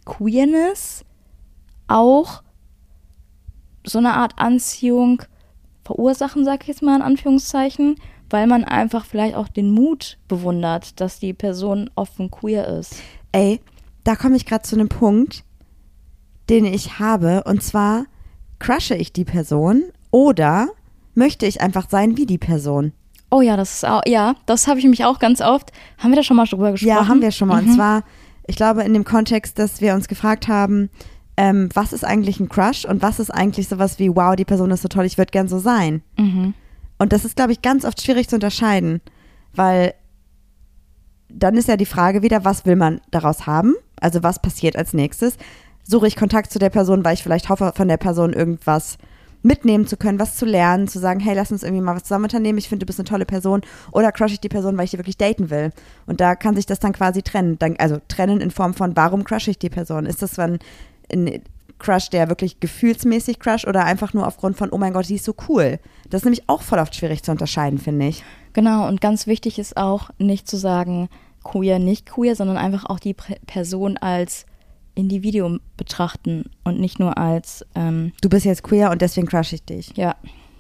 [0.06, 1.04] Queerness
[1.88, 2.44] auch
[3.86, 5.24] so eine Art Anziehung
[5.84, 7.96] verursachen, sag ich jetzt mal in Anführungszeichen,
[8.30, 12.96] weil man einfach vielleicht auch den Mut bewundert, dass die Person offen queer ist.
[13.32, 13.60] Ey,
[14.04, 15.44] da komme ich gerade zu einem Punkt,
[16.50, 17.44] den ich habe.
[17.46, 18.06] Und zwar
[18.60, 20.70] crushe ich die Person oder
[21.16, 22.94] möchte ich einfach sein wie die Person?
[23.30, 25.72] Oh ja, das ist auch, ja, das habe ich nämlich auch ganz oft.
[25.98, 26.90] Haben wir da schon mal drüber gesprochen?
[26.90, 27.62] Ja, haben wir schon mal.
[27.62, 27.70] Mhm.
[27.70, 28.04] Und zwar,
[28.48, 30.90] ich glaube, in dem Kontext, dass wir uns gefragt haben,
[31.38, 34.72] ähm, was ist eigentlich ein Crush und was ist eigentlich sowas wie, wow, die Person
[34.72, 36.04] ist so toll, ich würde gern so sein.
[36.18, 36.54] Mhm.
[37.00, 39.02] Und das ist, glaube ich, ganz oft schwierig zu unterscheiden,
[39.54, 39.94] weil
[41.30, 43.74] dann ist ja die Frage wieder, was will man daraus haben?
[44.00, 45.38] Also was passiert als nächstes?
[45.84, 48.98] Suche ich Kontakt zu der Person, weil ich vielleicht hoffe, von der Person irgendwas
[49.42, 52.26] mitnehmen zu können, was zu lernen, zu sagen, hey, lass uns irgendwie mal was zusammen
[52.26, 53.62] unternehmen, ich finde, du bist eine tolle Person.
[53.92, 55.72] Oder crush ich die Person, weil ich die wirklich daten will.
[56.06, 57.60] Und da kann sich das dann quasi trennen.
[57.60, 60.06] Dann, also trennen in Form von, warum crush ich die Person?
[60.06, 60.60] Ist das dann
[61.12, 61.42] ein
[61.80, 65.26] Crush, der wirklich gefühlsmäßig crush oder einfach nur aufgrund von, oh mein Gott, die ist
[65.26, 65.80] so cool?
[66.10, 68.24] Das ist nämlich auch voll oft schwierig zu unterscheiden, finde ich.
[68.54, 71.10] Genau, und ganz wichtig ist auch, nicht zu sagen,
[71.44, 74.46] queer, nicht queer, sondern einfach auch die Person als
[74.96, 79.64] Individuum betrachten und nicht nur als, ähm, Du bist jetzt queer und deswegen crush ich
[79.64, 79.92] dich.
[79.98, 80.16] ja,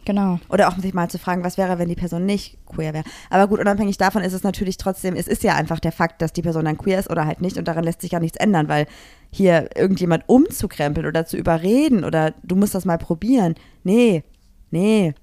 [0.05, 0.39] genau.
[0.49, 3.05] Oder auch sich mal zu fragen, was wäre, wenn die Person nicht queer wäre.
[3.29, 6.33] Aber gut, unabhängig davon ist es natürlich trotzdem, es ist ja einfach der Fakt, dass
[6.33, 8.67] die Person dann queer ist oder halt nicht und daran lässt sich ja nichts ändern,
[8.67, 8.87] weil
[9.31, 13.55] hier irgendjemand umzukrempeln oder zu überreden oder du musst das mal probieren.
[13.83, 14.23] Nee,
[14.71, 15.13] nee.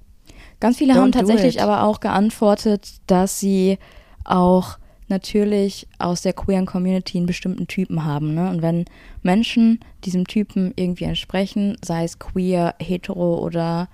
[0.61, 3.79] Ganz viele Don't haben tatsächlich aber auch geantwortet, dass sie
[4.25, 4.79] auch
[5.11, 8.35] natürlich aus der queeren Community einen bestimmten Typen haben.
[8.35, 8.49] Ne?
[8.49, 8.87] Und wenn
[9.23, 13.89] Menschen diesem Typen irgendwie entsprechen, sei es queer, hetero oder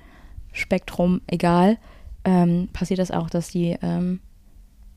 [0.57, 1.79] Spektrum, egal,
[2.25, 4.21] ähm, passiert das auch, dass die ähm,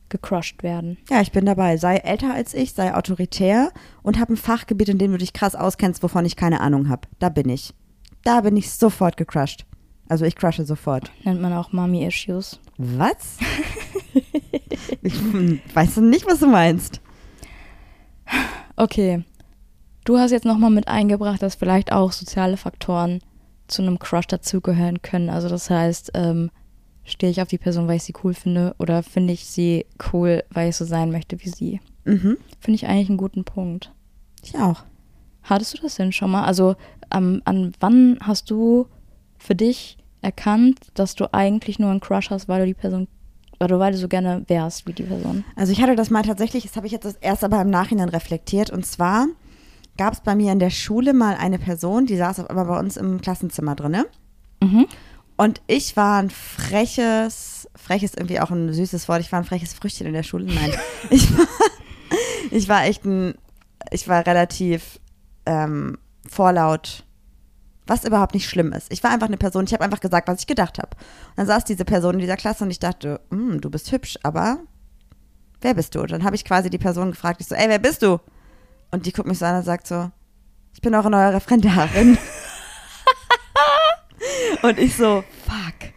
[0.10, 0.98] gecrushed werden.
[1.10, 1.78] Ja, ich bin dabei.
[1.78, 5.56] Sei älter als ich, sei autoritär und hab ein Fachgebiet, in dem du dich krass
[5.56, 7.08] auskennst, wovon ich keine Ahnung habe.
[7.20, 7.74] Da bin ich.
[8.24, 9.66] Da bin ich sofort gecrushed.
[10.08, 11.12] Also ich crushe sofort.
[11.24, 12.60] Nennt man auch Mommy-Issues.
[12.78, 13.38] Was?
[15.04, 15.14] ich
[15.76, 17.00] weiß nicht, was du meinst.
[18.76, 19.24] Okay.
[20.06, 23.20] Du hast jetzt nochmal mit eingebracht, dass vielleicht auch soziale Faktoren
[23.70, 25.30] zu einem Crush dazugehören können.
[25.30, 26.52] Also das heißt, ähm,
[27.04, 30.44] stehe ich auf die Person, weil ich sie cool finde oder finde ich sie cool,
[30.52, 31.80] weil ich so sein möchte wie sie.
[32.06, 32.38] Mhm.
[32.60, 33.92] Finde ich eigentlich einen guten Punkt.
[34.44, 34.84] Ich auch.
[35.44, 36.44] Hattest du das denn schon mal?
[36.44, 36.76] Also
[37.14, 38.88] ähm, an wann hast du
[39.38, 43.08] für dich erkannt, dass du eigentlich nur einen Crush hast, weil du die Person,
[43.60, 45.44] oder weil du so gerne wärst wie die Person?
[45.56, 48.70] Also ich hatte das mal tatsächlich, das habe ich jetzt erst aber im Nachhinein reflektiert.
[48.70, 49.28] Und zwar
[50.00, 52.96] gab es bei mir in der Schule mal eine Person, die saß aber bei uns
[52.96, 54.06] im Klassenzimmer drin.
[54.64, 54.88] Mhm.
[55.36, 59.46] Und ich war ein freches, frech ist irgendwie auch ein süßes Wort, ich war ein
[59.46, 60.46] freches Früchtchen in der Schule.
[60.46, 60.72] Nein,
[61.10, 61.48] ich war,
[62.50, 63.36] ich war echt ein,
[63.92, 65.02] ich war relativ
[65.46, 67.04] ähm, vorlaut,
[67.86, 68.94] was überhaupt nicht schlimm ist.
[68.94, 70.96] Ich war einfach eine Person, ich habe einfach gesagt, was ich gedacht habe.
[70.96, 74.18] Und dann saß diese Person in dieser Klasse und ich dachte, "Hm, du bist hübsch,
[74.24, 74.60] aber
[75.60, 76.02] wer bist du?
[76.02, 78.20] Und dann habe ich quasi die Person gefragt, ich so, ey, wer bist du?
[78.92, 80.10] Und die guckt mich so an und sagt so,
[80.74, 82.18] ich bin eure neue Referendarin.
[84.64, 85.92] und ich so, fuck.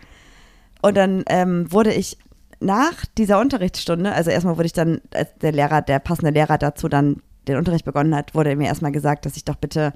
[0.83, 2.19] Und dann ähm, wurde ich
[2.61, 6.89] nach dieser Unterrichtsstunde, also erstmal wurde ich dann, als der Lehrer, der passende Lehrer dazu
[6.89, 9.93] dann den Unterricht begonnen hat, wurde mir erstmal gesagt, dass ich doch bitte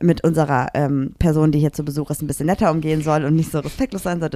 [0.00, 3.36] mit unserer ähm, Person, die hier zu Besuch ist, ein bisschen netter umgehen soll und
[3.36, 4.30] nicht so respektlos sein soll.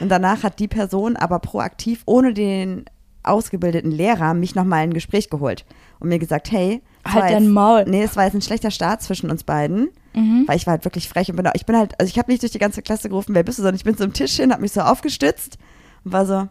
[0.00, 2.84] Und danach hat die Person aber proaktiv, ohne den
[3.22, 5.64] ausgebildeten Lehrer, mich nochmal in ein Gespräch geholt
[6.00, 7.84] und mir gesagt, hey, Halt dein Maul.
[7.86, 10.44] Nee, es war jetzt ein schlechter Start zwischen uns beiden, Mhm.
[10.46, 12.42] weil ich war halt wirklich frech und bin, ich bin halt, also ich habe nicht
[12.42, 14.60] durch die ganze Klasse gerufen, wer bist du, sondern ich bin zum Tisch hin, habe
[14.62, 15.56] mich so aufgestützt
[16.04, 16.48] und war so,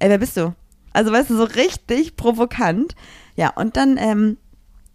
[0.00, 0.52] ey, wer bist du?
[0.92, 2.94] Also weißt du, so richtig provokant.
[3.36, 4.36] Ja, und dann, ähm,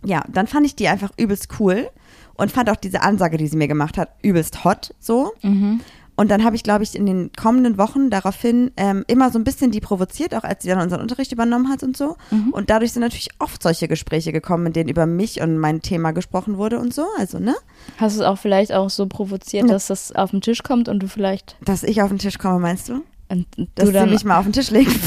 [0.03, 1.89] ja, dann fand ich die einfach übelst cool
[2.35, 5.31] und fand auch diese Ansage, die sie mir gemacht hat, übelst hot so.
[5.41, 5.81] Mhm.
[6.21, 9.43] Und dann habe ich, glaube ich, in den kommenden Wochen daraufhin ähm, immer so ein
[9.43, 12.15] bisschen die provoziert, auch als sie dann unseren Unterricht übernommen hat und so.
[12.51, 16.11] Und dadurch sind natürlich oft solche Gespräche gekommen, in denen über mich und mein Thema
[16.11, 17.07] gesprochen wurde und so.
[17.17, 17.55] Also, ne?
[17.97, 20.99] Hast du es auch vielleicht auch so provoziert, dass das auf den Tisch kommt und
[20.99, 23.01] du vielleicht Dass ich auf den Tisch komme, meinst du?
[23.29, 24.93] und Dass du sie dann mich mal auf den Tisch legen.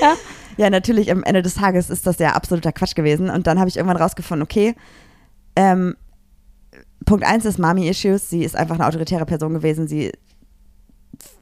[0.00, 0.14] Ja.
[0.58, 3.28] Ja, natürlich, am Ende des Tages ist das ja absoluter Quatsch gewesen.
[3.28, 4.76] Und dann habe ich irgendwann rausgefunden, okay,
[5.56, 5.96] ähm,
[7.06, 8.28] Punkt eins ist Mami-Issues.
[8.28, 9.88] Sie ist einfach eine autoritäre Person gewesen.
[9.88, 10.12] Sie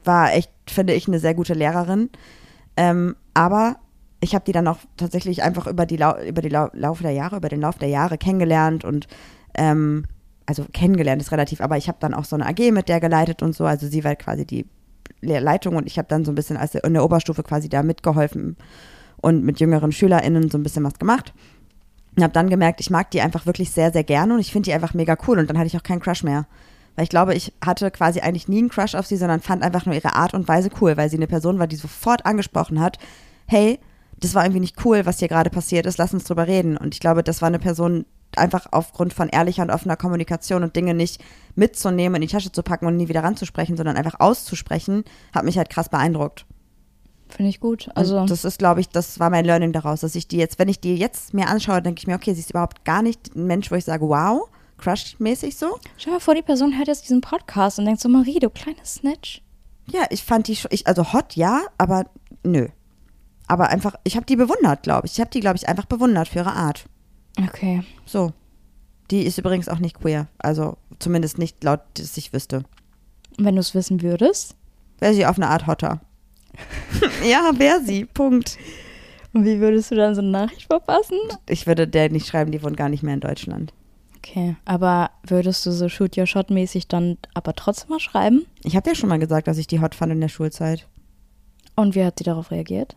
[0.05, 2.09] war echt, finde ich, eine sehr gute Lehrerin.
[2.77, 3.77] Ähm, aber
[4.21, 7.11] ich habe die dann auch tatsächlich einfach über die, Lau über die Lau Laufe der
[7.11, 9.07] Jahre, über den Lauf der Jahre kennengelernt und
[9.55, 10.05] ähm,
[10.45, 13.41] also kennengelernt ist relativ, aber ich habe dann auch so eine AG mit der geleitet
[13.41, 13.65] und so.
[13.65, 14.65] Also sie war quasi die
[15.21, 17.81] Le- Leitung und ich habe dann so ein bisschen als in der Oberstufe quasi da
[17.83, 18.55] mitgeholfen
[19.21, 21.33] und mit jüngeren SchülerInnen so ein bisschen was gemacht.
[22.15, 24.67] Und habe dann gemerkt, ich mag die einfach wirklich sehr, sehr gerne und ich finde
[24.67, 25.39] die einfach mega cool.
[25.39, 26.47] Und dann hatte ich auch keinen Crush mehr.
[26.95, 29.85] Weil ich glaube, ich hatte quasi eigentlich nie einen Crush auf sie, sondern fand einfach
[29.85, 32.97] nur ihre Art und Weise cool, weil sie eine Person war, die sofort angesprochen hat,
[33.47, 33.79] hey,
[34.17, 36.77] das war irgendwie nicht cool, was hier gerade passiert ist, lass uns drüber reden.
[36.77, 38.05] Und ich glaube, das war eine Person,
[38.37, 41.23] einfach aufgrund von ehrlicher und offener Kommunikation und Dinge nicht
[41.55, 45.03] mitzunehmen, in die Tasche zu packen und nie wieder ranzusprechen, sondern einfach auszusprechen,
[45.33, 46.45] hat mich halt krass beeindruckt.
[47.35, 47.89] Finde ich gut.
[47.95, 50.57] Also Also das ist, glaube ich, das war mein Learning daraus, dass ich die jetzt,
[50.59, 53.35] wenn ich die jetzt mir anschaue, denke ich mir, okay, sie ist überhaupt gar nicht
[53.35, 55.77] ein Mensch, wo ich sage, wow, crush-mäßig so.
[56.03, 58.95] dir mal vor, die Person hört jetzt diesen Podcast und denkt so, Marie, du kleines
[58.95, 59.41] Snitch.
[59.91, 62.05] Ja, ich fand die, schon- ich, also hot, ja, aber
[62.43, 62.67] nö.
[63.47, 65.13] Aber einfach, ich habe die bewundert, glaube ich.
[65.13, 66.85] Ich habe die, glaube ich, einfach bewundert für ihre Art.
[67.39, 67.83] Okay.
[68.05, 68.31] So.
[69.11, 70.27] Die ist übrigens auch nicht queer.
[70.39, 72.63] Also zumindest nicht laut, dass ich wüsste.
[73.37, 74.55] Und wenn du es wissen würdest?
[74.97, 76.01] Wäre sie auf eine Art hotter.
[77.29, 78.05] ja, wäre sie.
[78.05, 78.57] Punkt.
[79.33, 81.17] Und wie würdest du dann so eine Nachricht verpassen?
[81.47, 83.73] Ich würde der nicht schreiben, die wohnt gar nicht mehr in Deutschland.
[84.17, 88.45] Okay, aber würdest du so Shoot Your Shot mäßig dann aber trotzdem mal schreiben?
[88.63, 90.87] Ich habe ja schon mal gesagt, dass ich die hot fand in der Schulzeit.
[91.75, 92.95] Und wie hat sie darauf reagiert?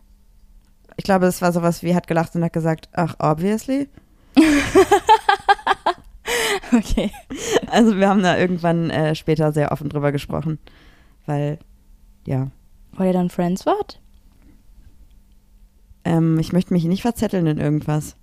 [0.97, 3.89] Ich glaube, es war sowas wie, hat gelacht und hat gesagt, ach, obviously.
[6.73, 7.11] Okay.
[7.67, 10.59] Also wir haben da irgendwann äh, später sehr offen drüber gesprochen.
[11.25, 11.59] Weil,
[12.25, 12.49] ja,
[12.99, 13.99] Weil ihr dann Friends wart?
[16.05, 18.15] ähm, ich möchte mich nicht verzetteln in irgendwas.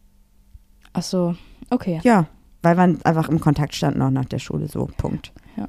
[0.93, 1.35] Ach so,
[1.71, 2.01] okay.
[2.05, 2.27] Ja,
[2.63, 5.33] weil wir einfach im Kontakt standen auch nach der Schule, so, Punkt.
[5.57, 5.69] Ja.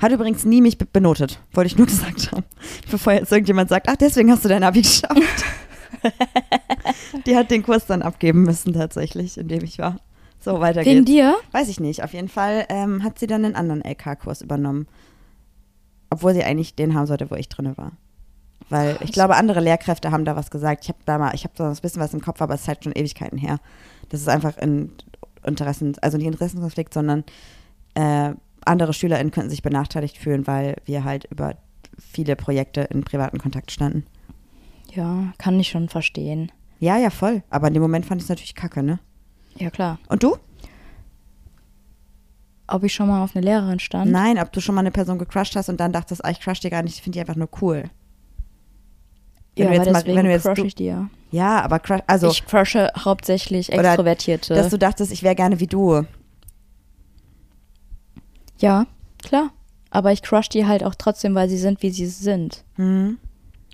[0.00, 2.44] Hat übrigens nie mich be- benotet, wollte ich nur gesagt haben.
[2.90, 5.16] Bevor jetzt irgendjemand sagt, ach, deswegen hast du dein Abi geschafft.
[7.26, 9.96] Die hat den Kurs dann abgeben müssen tatsächlich, in dem ich war.
[10.40, 11.10] So, weiter Wegen geht's.
[11.10, 11.36] dir?
[11.52, 12.02] Weiß ich nicht.
[12.04, 14.86] Auf jeden Fall ähm, hat sie dann einen anderen LK-Kurs übernommen.
[16.10, 17.92] Obwohl sie eigentlich den haben sollte, wo ich drinne war.
[18.70, 20.84] weil ich glaube, andere Lehrkräfte haben da was gesagt.
[20.84, 22.68] Ich habe da mal, ich habe da ein bisschen was im Kopf, aber es ist
[22.68, 23.58] halt schon Ewigkeiten her.
[24.10, 24.92] Das ist einfach ein
[25.44, 27.24] Interessen, also nicht Interessenkonflikt, sondern
[27.94, 28.32] äh,
[28.64, 31.54] andere SchülerInnen könnten sich benachteiligt fühlen, weil wir halt über
[31.98, 34.04] viele Projekte in privaten Kontakt standen.
[34.92, 36.50] Ja, kann ich schon verstehen.
[36.80, 37.42] Ja, ja, voll.
[37.50, 38.98] Aber in dem Moment fand ich es natürlich kacke, ne?
[39.56, 39.98] Ja, klar.
[40.08, 40.36] Und du?
[42.68, 44.10] Ob ich schon mal auf eine Lehrerin stand?
[44.12, 46.60] Nein, ob du schon mal eine Person gecrushed hast und dann dachtest, ah, ich crush
[46.60, 47.84] die gar nicht, ich finde die einfach nur cool.
[49.56, 51.08] Wenn ja, du jetzt aber mal- deswegen jetzt crush ich die ja.
[51.30, 54.54] Ja, aber crush, also, ich crushe hauptsächlich Extrovertierte.
[54.54, 56.04] dass du dachtest, ich wäre gerne wie du.
[58.58, 58.86] ja,
[59.22, 59.50] klar.
[59.90, 62.64] Aber ich crush die halt auch trotzdem, weil sie sind, wie sie sind.
[62.74, 63.16] Hm.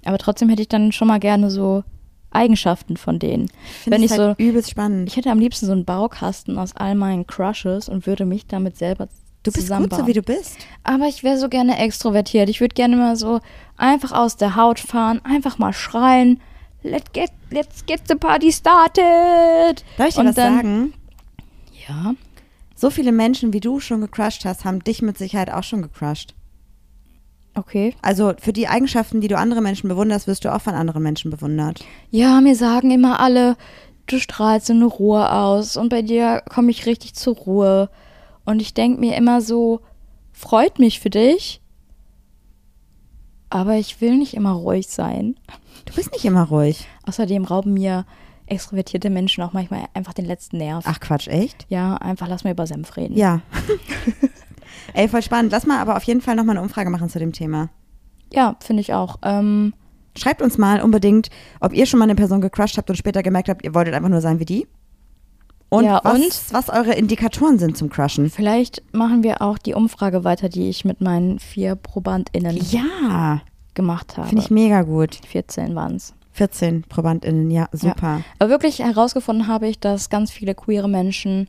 [0.05, 1.83] Aber trotzdem hätte ich dann schon mal gerne so
[2.35, 3.49] Eigenschaften von denen.
[3.83, 5.09] Find Wenn ich halt so, übelst spannend.
[5.09, 8.77] ich hätte am liebsten so einen Baukasten aus all meinen Crushes und würde mich damit
[8.77, 9.09] selber
[9.43, 10.57] Du bist gut so, wie du bist.
[10.85, 12.49] Aber ich wäre so gerne extrovertiert.
[12.49, 13.41] Ich würde gerne mal so
[13.77, 16.41] einfach aus der Haut fahren, einfach mal schreien.
[16.83, 19.85] Let's get, let's get the party started.
[19.99, 20.95] Darf ich dir Und was dann- sagen?
[21.89, 22.15] Ja,
[22.75, 26.35] So viele Menschen, wie du schon gecrushed hast, haben dich mit Sicherheit auch schon gecrushed.
[27.55, 27.95] Okay.
[28.03, 31.31] Also für die Eigenschaften, die du andere Menschen bewunderst, wirst du auch von anderen Menschen
[31.31, 31.85] bewundert.
[32.11, 33.57] Ja, mir sagen immer alle,
[34.07, 37.91] du strahlst so eine Ruhe aus und bei dir komme ich richtig zur Ruhe.
[38.45, 39.81] Und ich denke mir immer so,
[40.33, 41.61] freut mich für dich,
[43.51, 45.37] aber ich will nicht immer ruhig sein.
[45.85, 46.87] Du bist nicht immer ruhig.
[47.07, 48.05] Außerdem rauben mir
[48.47, 50.85] extrovertierte Menschen auch manchmal einfach den letzten Nerv.
[50.87, 51.67] Ach Quatsch, echt?
[51.69, 53.17] Ja, einfach lass mal über Senf reden.
[53.17, 53.41] Ja.
[54.93, 55.53] Ey, voll spannend.
[55.53, 57.71] Lass mal aber auf jeden Fall nochmal eine Umfrage machen zu dem Thema.
[58.33, 59.17] Ja, finde ich auch.
[59.23, 59.73] Ähm,
[60.17, 61.29] Schreibt uns mal unbedingt,
[61.61, 64.09] ob ihr schon mal eine Person gecrushed habt und später gemerkt habt, ihr wolltet einfach
[64.11, 64.67] nur sein wie die.
[65.71, 66.43] Und, Ja, was, und?
[66.53, 68.31] was eure Indikatoren sind zum Crushen.
[68.31, 73.41] vielleicht machen wir auch die Umfrage weiter, die ich mit meinen vier ProbandInnen Ja,
[73.75, 74.29] gemacht habe.
[74.29, 75.19] finde ich mega gut.
[75.27, 76.15] 14 waren es.
[76.33, 78.21] 14 ProbandInnen, ja, super.
[78.39, 81.49] Aber wirklich herausgefunden habe ich, dass ganz viele queere Menschen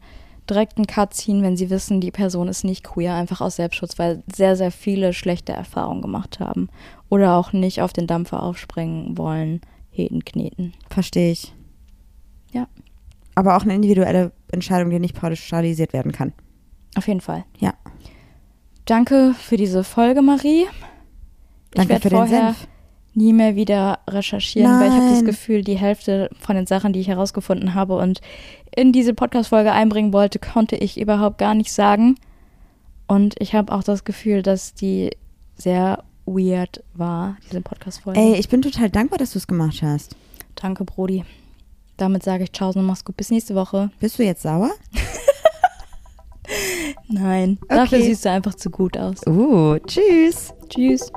[0.50, 3.98] direkt einen Cut ziehen, wenn sie wissen, die Person ist nicht queer, einfach aus Selbstschutz,
[3.98, 6.70] weil sehr, sehr viele schlechte Erfahrungen gemacht haben.
[7.10, 10.74] Oder auch nicht auf den Dampfer aufspringen wollen, Heten kneten.
[10.90, 11.54] Verstehe ich.
[12.52, 12.68] Ja.
[13.34, 16.34] Aber auch eine individuelle Entscheidung, die nicht pauschalisiert werden kann.
[16.96, 17.46] Auf jeden Fall.
[17.60, 17.74] Ja.
[18.86, 20.66] Danke für diese Folge, Marie.
[21.72, 22.68] Danke ich werde für den vorher Senf.
[23.16, 25.26] Nie mehr wieder recherchieren, weil ich habe das Nein.
[25.26, 28.22] Gefühl, die Hälfte von den Sachen, die ich herausgefunden habe und
[28.76, 32.16] in diese Podcast-Folge einbringen wollte, konnte ich überhaupt gar nicht sagen.
[33.08, 35.12] Und ich habe auch das Gefühl, dass die
[35.56, 38.20] sehr weird war, diese Podcast-Folge.
[38.20, 40.16] Ey, ich bin total dankbar, dass du es gemacht hast.
[40.56, 41.24] Danke, Brody.
[41.98, 43.16] Damit sage ich Ciao und mach's gut.
[43.16, 43.90] Bis nächste Woche.
[44.00, 44.72] Bist du jetzt sauer?
[47.08, 48.08] Nein, dafür Okay.
[48.08, 49.26] siehst du einfach zu gut aus.
[49.26, 50.54] Uh, tschüss.
[50.70, 51.12] Tschüss.